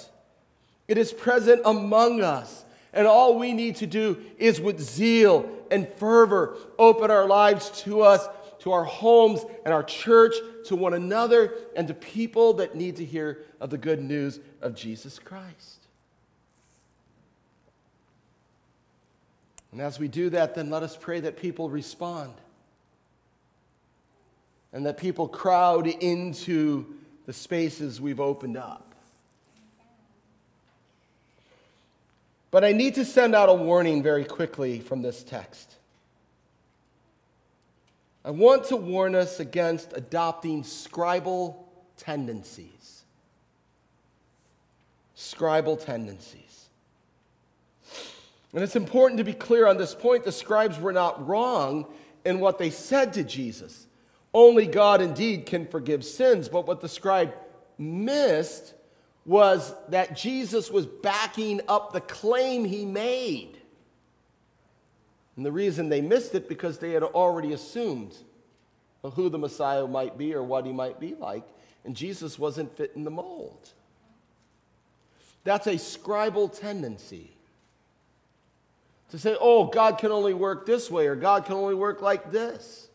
It 0.88 0.98
is 0.98 1.14
present 1.14 1.62
among 1.66 2.22
us. 2.22 2.66
And 2.94 3.08
all 3.08 3.38
we 3.40 3.54
need 3.54 3.78
to 3.78 3.88
do 3.88 4.22
is 4.38 4.60
with 4.60 4.80
zeal 4.80 5.50
and 5.70 5.88
fervor 5.94 6.58
open 6.78 7.10
our 7.10 7.26
lives 7.26 7.70
to 7.84 8.02
us, 8.02 8.28
to 8.60 8.72
our 8.74 8.84
homes 8.84 9.46
and 9.64 9.74
our 9.74 9.84
church, 9.84 10.36
to 10.66 10.76
one 10.76 10.94
another, 10.94 11.54
and 11.76 11.88
to 11.88 11.94
people 11.94 12.54
that 12.54 12.76
need 12.76 12.98
to 12.98 13.06
hear 13.06 13.44
of 13.60 13.70
the 13.70 13.78
good 13.78 14.02
news 14.02 14.40
of 14.62 14.76
Jesus 14.76 15.20
Christ. 15.20 15.88
And 19.72 19.80
as 19.82 20.00
we 20.00 20.08
do 20.08 20.30
that, 20.32 20.56
then 20.56 20.70
let 20.70 20.84
us 20.84 20.98
pray 20.98 21.22
that 21.22 21.38
people 21.38 21.70
respond 21.70 22.34
and 24.74 24.86
that 24.86 24.98
people 24.98 25.28
crowd 25.28 25.88
into 25.88 26.86
the 27.26 27.34
spaces 27.34 28.00
we've 28.00 28.20
opened 28.20 28.58
up. 28.58 28.96
But 32.52 32.66
I 32.66 32.74
need 32.74 32.96
to 32.96 33.06
send 33.06 33.34
out 33.34 33.48
a 33.48 33.54
warning 33.54 34.04
very 34.04 34.26
quickly 34.26 34.80
from 34.80 35.02
this 35.02 35.24
text. 35.24 35.76
I 38.24 38.30
want 38.32 38.66
to 38.66 38.76
warn 38.76 39.16
us 39.16 39.40
against 39.40 39.94
adopting 39.94 40.64
scribal 40.64 41.56
tendencies. 41.98 43.04
Scribal 45.18 45.84
tendencies. 45.84 46.70
And 48.54 48.64
it's 48.64 48.76
important 48.76 49.18
to 49.18 49.24
be 49.24 49.34
clear 49.34 49.68
on 49.68 49.78
this 49.78 49.96
point. 49.96 50.24
The 50.24 50.32
scribes 50.32 50.80
were 50.80 50.94
not 50.94 51.28
wrong 51.28 51.88
in 52.26 52.40
what 52.40 52.58
they 52.58 52.70
said 52.70 53.14
to 53.14 53.24
Jesus. 53.24 53.88
Only 54.34 54.68
God 54.68 55.02
indeed 55.02 55.46
can 55.46 55.66
forgive 55.68 56.06
sins. 56.06 56.50
But 56.50 56.68
what 56.68 56.82
the 56.82 56.90
scribe 56.90 57.34
missed 57.78 58.74
was 59.26 59.74
that 59.90 60.16
Jesus 60.16 60.70
was 60.70 60.86
backing 60.86 61.62
up 61.68 61.94
the 61.94 62.02
claim 62.02 62.66
he 62.66 62.86
made. 62.86 63.61
And 65.42 65.46
the 65.48 65.52
reason 65.52 65.90
they 65.90 66.02
missed 66.02 66.36
it 66.36 66.48
because 66.48 66.78
they 66.78 66.92
had 66.92 67.02
already 67.02 67.54
assumed 67.54 68.14
who 69.02 69.28
the 69.28 69.40
Messiah 69.40 69.88
might 69.88 70.16
be 70.16 70.36
or 70.36 70.44
what 70.44 70.68
he 70.68 70.72
might 70.72 71.00
be 71.00 71.16
like, 71.16 71.42
and 71.84 71.96
Jesus 71.96 72.38
wasn't 72.38 72.78
fitting 72.78 73.06
the 73.06 73.10
mold. 73.10 73.72
That's 75.44 75.66
a 75.66 75.78
scribal 75.78 76.56
tendency. 76.56 77.32
To 79.10 79.18
say, 79.18 79.36
oh, 79.42 79.66
God 79.66 79.98
can 79.98 80.12
only 80.12 80.36
work 80.36 80.68
this 80.68 80.92
way, 80.92 81.08
or 81.08 81.16
God 81.16 81.46
can 81.46 81.56
only 81.56 81.74
work 81.74 82.04
like 82.04 82.32
this. 82.32 82.88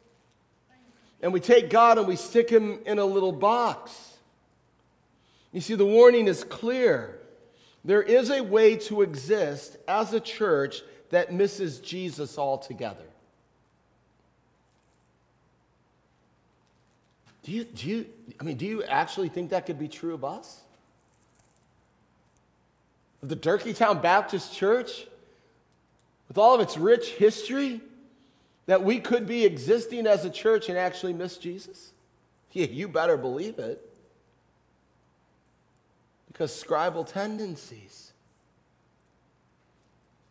And 1.20 1.32
we 1.32 1.40
take 1.40 1.68
God 1.68 1.98
and 1.98 2.06
we 2.06 2.14
stick 2.14 2.48
him 2.48 2.78
in 2.86 3.00
a 3.00 3.04
little 3.04 3.32
box. 3.32 4.12
You 5.50 5.60
see, 5.60 5.74
the 5.74 5.84
warning 5.84 6.28
is 6.28 6.44
clear. 6.44 7.18
There 7.84 8.04
is 8.04 8.30
a 8.30 8.44
way 8.44 8.76
to 8.76 9.02
exist 9.02 9.78
as 9.88 10.12
a 10.12 10.20
church 10.20 10.82
that 11.16 11.32
misses 11.32 11.78
Jesus 11.78 12.36
altogether. 12.36 13.06
Do 17.42 17.52
you, 17.52 17.64
do 17.64 17.88
you, 17.88 18.06
I 18.38 18.44
mean, 18.44 18.58
do 18.58 18.66
you 18.66 18.84
actually 18.84 19.30
think 19.30 19.48
that 19.48 19.64
could 19.64 19.78
be 19.78 19.88
true 19.88 20.12
of 20.12 20.26
us? 20.26 20.60
Of 23.22 23.30
the 23.30 23.36
Durkeetown 23.36 24.02
Baptist 24.02 24.54
Church? 24.54 25.06
With 26.28 26.36
all 26.36 26.54
of 26.54 26.60
its 26.60 26.76
rich 26.76 27.12
history? 27.12 27.80
That 28.66 28.84
we 28.84 29.00
could 29.00 29.26
be 29.26 29.46
existing 29.46 30.06
as 30.06 30.26
a 30.26 30.30
church 30.30 30.68
and 30.68 30.76
actually 30.76 31.14
miss 31.14 31.38
Jesus? 31.38 31.92
Yeah, 32.52 32.66
you 32.66 32.88
better 32.88 33.16
believe 33.16 33.58
it 33.58 33.80
because 36.30 36.50
scribal 36.52 37.10
tendencies 37.10 38.05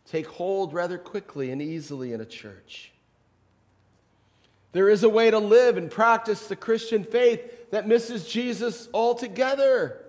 take 0.09 0.27
hold 0.27 0.73
rather 0.73 0.97
quickly 0.97 1.51
and 1.51 1.61
easily 1.61 2.13
in 2.13 2.21
a 2.21 2.25
church. 2.25 2.91
There 4.71 4.89
is 4.89 5.03
a 5.03 5.09
way 5.09 5.31
to 5.31 5.39
live 5.39 5.77
and 5.77 5.89
practice 5.89 6.47
the 6.47 6.55
Christian 6.55 7.03
faith 7.03 7.71
that 7.71 7.87
misses 7.87 8.27
Jesus 8.27 8.89
altogether, 8.93 10.01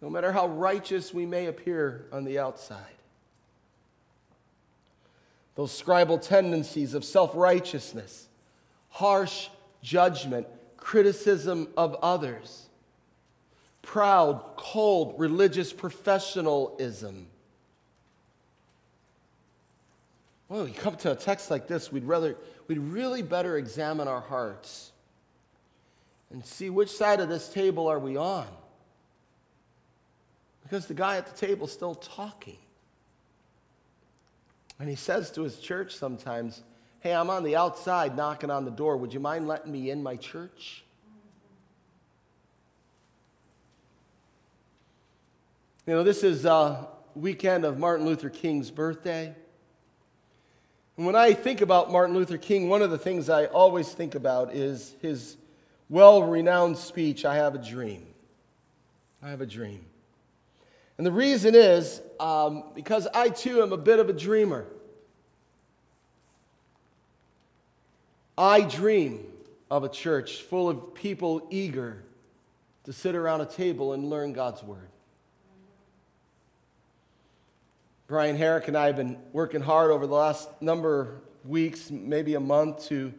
no 0.00 0.10
matter 0.10 0.30
how 0.30 0.46
righteous 0.48 1.14
we 1.14 1.24
may 1.24 1.46
appear 1.46 2.06
on 2.12 2.24
the 2.24 2.38
outside. 2.38 2.78
Those 5.54 5.70
scribal 5.70 6.20
tendencies 6.20 6.94
of 6.94 7.04
self 7.04 7.32
righteousness, 7.34 8.28
harsh 8.90 9.48
judgment, 9.82 10.46
criticism 10.76 11.68
of 11.76 11.94
others 12.02 12.64
proud, 13.84 14.42
cold, 14.56 15.14
religious 15.18 15.72
professionalism. 15.72 17.26
Well, 20.48 20.64
we 20.64 20.72
come 20.72 20.96
to 20.96 21.12
a 21.12 21.16
text 21.16 21.50
like 21.50 21.66
this, 21.66 21.90
we'd 21.90 22.04
rather 22.04 22.36
we'd 22.68 22.78
really 22.78 23.22
better 23.22 23.56
examine 23.56 24.08
our 24.08 24.20
hearts 24.20 24.92
and 26.30 26.44
see 26.44 26.70
which 26.70 26.90
side 26.90 27.20
of 27.20 27.28
this 27.28 27.48
table 27.48 27.86
are 27.86 27.98
we 27.98 28.16
on. 28.16 28.46
Because 30.62 30.86
the 30.86 30.94
guy 30.94 31.16
at 31.16 31.26
the 31.26 31.46
table 31.46 31.66
is 31.66 31.72
still 31.72 31.94
talking. 31.94 32.58
And 34.80 34.88
he 34.88 34.96
says 34.96 35.30
to 35.32 35.42
his 35.42 35.58
church 35.58 35.94
sometimes, 35.94 36.62
Hey, 37.00 37.14
I'm 37.14 37.28
on 37.28 37.44
the 37.44 37.54
outside 37.54 38.16
knocking 38.16 38.50
on 38.50 38.64
the 38.64 38.70
door. 38.70 38.96
Would 38.96 39.12
you 39.12 39.20
mind 39.20 39.46
letting 39.46 39.70
me 39.70 39.90
in 39.90 40.02
my 40.02 40.16
church? 40.16 40.82
You 45.86 45.92
know, 45.92 46.02
this 46.02 46.22
is 46.24 46.46
a 46.46 46.88
weekend 47.14 47.66
of 47.66 47.78
Martin 47.78 48.06
Luther 48.06 48.30
King's 48.30 48.70
birthday. 48.70 49.34
When 50.96 51.16
I 51.16 51.32
think 51.32 51.60
about 51.60 51.90
Martin 51.90 52.14
Luther 52.14 52.38
King, 52.38 52.68
one 52.68 52.80
of 52.80 52.90
the 52.90 52.98
things 52.98 53.28
I 53.28 53.46
always 53.46 53.92
think 53.92 54.14
about 54.14 54.54
is 54.54 54.94
his 55.02 55.36
well 55.88 56.22
renowned 56.22 56.78
speech, 56.78 57.24
I 57.24 57.34
Have 57.36 57.56
a 57.56 57.58
Dream. 57.58 58.06
I 59.20 59.30
have 59.30 59.40
a 59.40 59.46
dream. 59.46 59.84
And 60.96 61.06
the 61.06 61.12
reason 61.12 61.54
is 61.54 62.00
um, 62.20 62.64
because 62.74 63.08
I 63.12 63.30
too 63.30 63.62
am 63.62 63.72
a 63.72 63.76
bit 63.76 63.98
of 63.98 64.08
a 64.08 64.12
dreamer. 64.12 64.66
I 68.36 68.60
dream 68.60 69.26
of 69.70 69.82
a 69.82 69.88
church 69.88 70.42
full 70.42 70.68
of 70.68 70.94
people 70.94 71.46
eager 71.50 72.02
to 72.84 72.92
sit 72.92 73.14
around 73.14 73.40
a 73.40 73.46
table 73.46 73.94
and 73.94 74.10
learn 74.10 74.32
God's 74.32 74.62
Word. 74.62 74.88
Brian 78.06 78.36
Herrick 78.36 78.68
and 78.68 78.76
I 78.76 78.88
have 78.88 78.96
been 78.96 79.16
working 79.32 79.62
hard 79.62 79.90
over 79.90 80.06
the 80.06 80.12
last 80.12 80.50
number 80.60 81.00
of 81.00 81.08
weeks, 81.48 81.90
maybe 81.90 82.34
a 82.34 82.40
month, 82.40 82.86
to 82.88 83.14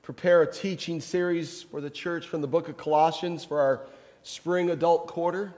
prepare 0.00 0.40
a 0.40 0.50
teaching 0.50 1.02
series 1.02 1.64
for 1.64 1.82
the 1.82 1.90
church 1.90 2.26
from 2.26 2.40
the 2.40 2.46
book 2.46 2.70
of 2.70 2.78
Colossians 2.78 3.44
for 3.44 3.60
our 3.60 3.86
spring 4.22 4.70
adult 4.70 5.08
quarter. 5.08 5.52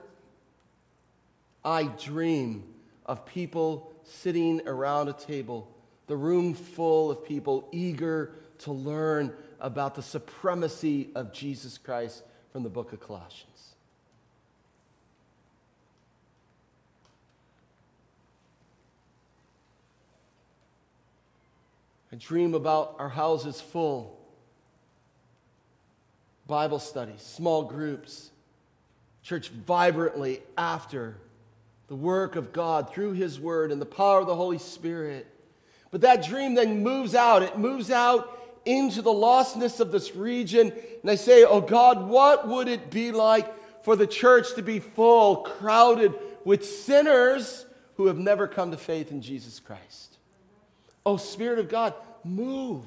I 1.63 1.83
dream 1.85 2.65
of 3.05 3.25
people 3.25 3.93
sitting 4.03 4.67
around 4.67 5.07
a 5.07 5.13
table, 5.13 5.73
the 6.07 6.17
room 6.17 6.53
full 6.53 7.09
of 7.09 7.23
people 7.23 7.69
eager 7.71 8.33
to 8.59 8.73
learn 8.73 9.31
about 9.61 9.95
the 9.95 10.03
supremacy 10.03 11.07
of 11.15 11.31
Jesus 11.31 11.77
Christ 11.77 12.23
from 12.51 12.63
the 12.63 12.69
book 12.69 12.91
of 12.91 12.99
Colossians. 12.99 13.52
I 22.13 22.15
dream 22.15 22.53
about 22.53 22.97
our 22.99 23.09
houses 23.09 23.59
full, 23.59 24.15
Bible 26.45 26.77
studies, 26.77 27.23
small 27.23 27.63
groups, 27.63 28.29
church 29.23 29.49
vibrantly 29.49 30.43
after 30.55 31.17
the 31.87 31.95
work 31.95 32.35
of 32.35 32.53
God 32.53 32.93
through 32.93 33.13
His 33.13 33.39
Word 33.39 33.71
and 33.71 33.81
the 33.81 33.87
power 33.87 34.19
of 34.19 34.27
the 34.27 34.35
Holy 34.35 34.59
Spirit. 34.59 35.25
But 35.89 36.01
that 36.01 36.23
dream 36.23 36.53
then 36.53 36.83
moves 36.83 37.15
out. 37.15 37.41
It 37.41 37.57
moves 37.57 37.89
out 37.89 38.61
into 38.63 39.01
the 39.01 39.09
lostness 39.09 39.79
of 39.79 39.91
this 39.91 40.15
region. 40.15 40.71
And 41.01 41.09
I 41.09 41.15
say, 41.15 41.43
Oh 41.43 41.61
God, 41.61 42.07
what 42.07 42.47
would 42.47 42.67
it 42.67 42.91
be 42.91 43.11
like 43.11 43.83
for 43.83 43.95
the 43.95 44.05
church 44.05 44.53
to 44.53 44.61
be 44.61 44.77
full, 44.77 45.37
crowded 45.37 46.13
with 46.45 46.63
sinners 46.63 47.65
who 47.95 48.05
have 48.05 48.19
never 48.19 48.47
come 48.47 48.69
to 48.69 48.77
faith 48.77 49.09
in 49.09 49.23
Jesus 49.23 49.59
Christ? 49.59 50.12
Oh, 51.05 51.17
Spirit 51.17 51.59
of 51.59 51.69
God, 51.69 51.93
move. 52.23 52.85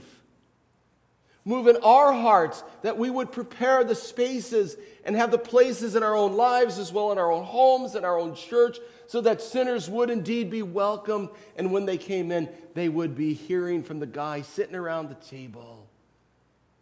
Move 1.45 1.69
in 1.69 1.77
our 1.77 2.13
hearts 2.13 2.65
that 2.83 2.99
we 2.99 3.09
would 3.09 3.31
prepare 3.31 3.85
the 3.85 3.95
spaces 3.95 4.77
and 5.05 5.15
have 5.15 5.31
the 5.31 5.39
places 5.39 5.95
in 5.95 6.03
our 6.03 6.17
own 6.17 6.35
lives 6.37 6.79
as 6.79 6.93
well 6.93 7.13
in 7.13 7.19
our 7.19 7.31
own 7.31 7.45
homes 7.45 7.95
and 7.95 8.05
our 8.05 8.19
own 8.19 8.35
church 8.35 8.79
so 9.07 9.21
that 9.21 9.41
sinners 9.41 9.89
would 9.89 10.11
indeed 10.11 10.51
be 10.51 10.63
welcomed. 10.63 11.29
And 11.57 11.71
when 11.71 11.87
they 11.87 11.99
came 11.99 12.33
in, 12.33 12.49
they 12.75 12.89
would 12.89 13.15
be 13.15 13.33
hearing 13.33 13.85
from 13.85 14.01
the 14.01 14.07
guy 14.07 14.43
sitting 14.43 14.75
around 14.75 15.09
the 15.09 15.15
table, 15.15 15.87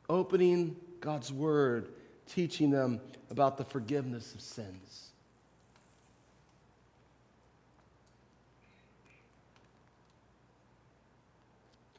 opening 0.09 0.77
God's 1.01 1.31
word, 1.31 1.88
teaching 2.27 2.70
them 2.70 3.03
about 3.31 3.59
the 3.59 3.64
forgiveness 3.64 4.35
of 4.35 4.40
sins. 4.40 5.04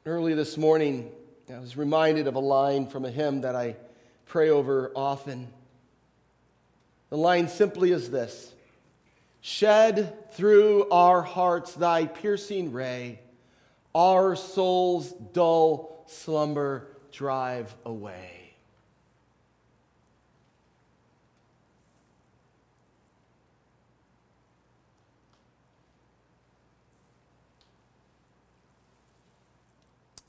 Early 0.06 0.34
this 0.34 0.56
morning, 0.56 1.10
I 1.52 1.58
was 1.58 1.76
reminded 1.76 2.28
of 2.28 2.36
a 2.36 2.38
line 2.38 2.86
from 2.86 3.04
a 3.04 3.10
hymn 3.10 3.40
that 3.40 3.56
I 3.56 3.74
pray 4.26 4.50
over 4.50 4.92
often. 4.94 5.48
The 7.10 7.16
line 7.16 7.48
simply 7.48 7.90
is 7.90 8.08
this 8.08 8.52
Shed 9.40 10.30
through 10.30 10.88
our 10.90 11.22
hearts 11.22 11.74
thy 11.74 12.06
piercing 12.06 12.70
ray, 12.70 13.18
our 13.96 14.36
soul's 14.36 15.10
dull 15.10 16.04
slumber 16.06 16.86
drive 17.10 17.74
away. 17.84 18.45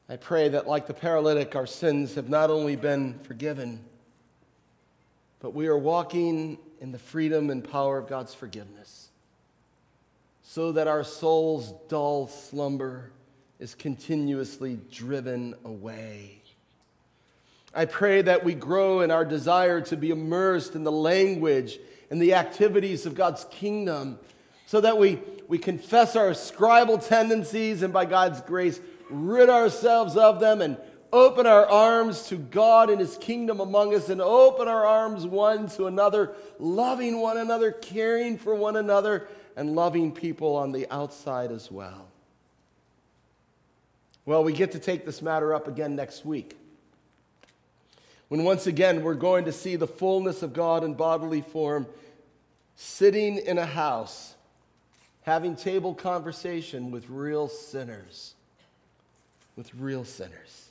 I 0.09 0.15
pray 0.15 0.47
that, 0.49 0.67
like 0.67 0.87
the 0.87 0.93
paralytic, 0.93 1.55
our 1.55 1.67
sins 1.67 2.15
have 2.15 2.29
not 2.29 2.49
only 2.49 2.77
been 2.77 3.19
forgiven, 3.19 3.83
but 5.41 5.53
we 5.53 5.67
are 5.67 5.77
walking 5.77 6.57
in 6.79 6.93
the 6.93 6.99
freedom 6.99 7.49
and 7.49 7.61
power 7.63 7.97
of 7.97 8.07
God's 8.07 8.33
forgiveness, 8.33 9.09
so 10.43 10.71
that 10.71 10.87
our 10.87 11.03
soul's 11.03 11.73
dull 11.89 12.27
slumber 12.27 13.11
is 13.59 13.75
continuously 13.75 14.79
driven 14.91 15.55
away. 15.65 16.41
I 17.73 17.85
pray 17.85 18.21
that 18.21 18.45
we 18.45 18.53
grow 18.53 19.01
in 19.01 19.11
our 19.11 19.25
desire 19.25 19.81
to 19.81 19.97
be 19.97 20.11
immersed 20.11 20.73
in 20.73 20.83
the 20.83 20.91
language 20.91 21.79
and 22.09 22.21
the 22.21 22.35
activities 22.35 23.05
of 23.05 23.13
God's 23.13 23.45
kingdom, 23.51 24.19
so 24.67 24.79
that 24.79 24.97
we, 24.97 25.19
we 25.49 25.57
confess 25.57 26.15
our 26.15 26.31
scribal 26.31 27.05
tendencies 27.05 27.83
and 27.83 27.91
by 27.91 28.05
God's 28.05 28.39
grace, 28.41 28.79
rid 29.09 29.49
ourselves 29.49 30.15
of 30.15 30.39
them 30.39 30.61
and 30.61 30.77
open 31.11 31.45
our 31.45 31.65
arms 31.65 32.27
to 32.27 32.35
God 32.35 32.89
and 32.89 32.99
His 32.99 33.17
kingdom 33.17 33.59
among 33.59 33.95
us 33.95 34.09
and 34.09 34.21
open 34.21 34.67
our 34.67 34.85
arms 34.85 35.25
one 35.25 35.69
to 35.69 35.87
another, 35.87 36.35
loving 36.59 37.19
one 37.19 37.37
another, 37.37 37.71
caring 37.71 38.37
for 38.37 38.53
one 38.55 38.75
another, 38.75 39.27
and 39.55 39.75
loving 39.75 40.11
people 40.11 40.55
on 40.55 40.71
the 40.71 40.89
outside 40.91 41.51
as 41.51 41.71
well. 41.71 42.07
Well, 44.25 44.43
we 44.43 44.53
get 44.53 44.73
to 44.73 44.79
take 44.79 45.05
this 45.05 45.21
matter 45.21 45.53
up 45.53 45.67
again 45.67 45.95
next 45.95 46.25
week. 46.25 46.57
When 48.27 48.43
once 48.43 48.67
again 48.67 49.03
we're 49.03 49.15
going 49.15 49.45
to 49.45 49.53
see 49.53 49.77
the 49.77 49.87
fullness 49.87 50.43
of 50.43 50.51
God 50.51 50.83
in 50.83 50.95
bodily 50.95 51.41
form 51.41 51.87
sitting 52.75 53.37
in 53.37 53.57
a 53.57 53.65
house, 53.65 54.35
having 55.21 55.55
table 55.55 55.95
conversation 55.95 56.91
with 56.91 57.09
real 57.09 57.47
sinners 57.47 58.33
with 59.57 59.73
real 59.75 60.05
sinners. 60.05 60.69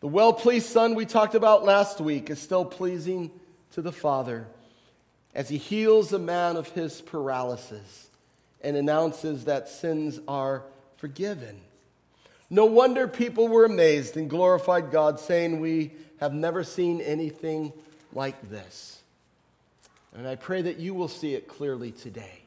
The 0.00 0.08
well 0.08 0.34
pleased 0.34 0.66
Son 0.66 0.94
we 0.94 1.06
talked 1.06 1.34
about 1.34 1.64
last 1.64 1.98
week 1.98 2.28
is 2.28 2.38
still 2.38 2.66
pleasing 2.66 3.30
to 3.72 3.80
the 3.80 3.92
Father 3.92 4.46
as 5.34 5.48
he 5.48 5.56
heals 5.56 6.12
a 6.12 6.18
man 6.18 6.56
of 6.56 6.68
his 6.68 7.00
paralysis 7.00 8.08
and 8.60 8.76
announces 8.76 9.44
that 9.44 9.68
sins 9.68 10.20
are 10.28 10.62
forgiven. 10.96 11.60
No 12.50 12.66
wonder 12.66 13.08
people 13.08 13.48
were 13.48 13.64
amazed 13.64 14.16
and 14.16 14.28
glorified 14.28 14.90
God, 14.90 15.18
saying, 15.18 15.60
We 15.60 15.92
have 16.20 16.34
never 16.34 16.62
seen 16.64 17.00
anything 17.00 17.72
like 18.12 18.50
this. 18.50 19.00
And 20.14 20.28
I 20.28 20.36
pray 20.36 20.62
that 20.62 20.78
you 20.78 20.94
will 20.94 21.08
see 21.08 21.34
it 21.34 21.48
clearly 21.48 21.90
today. 21.90 22.42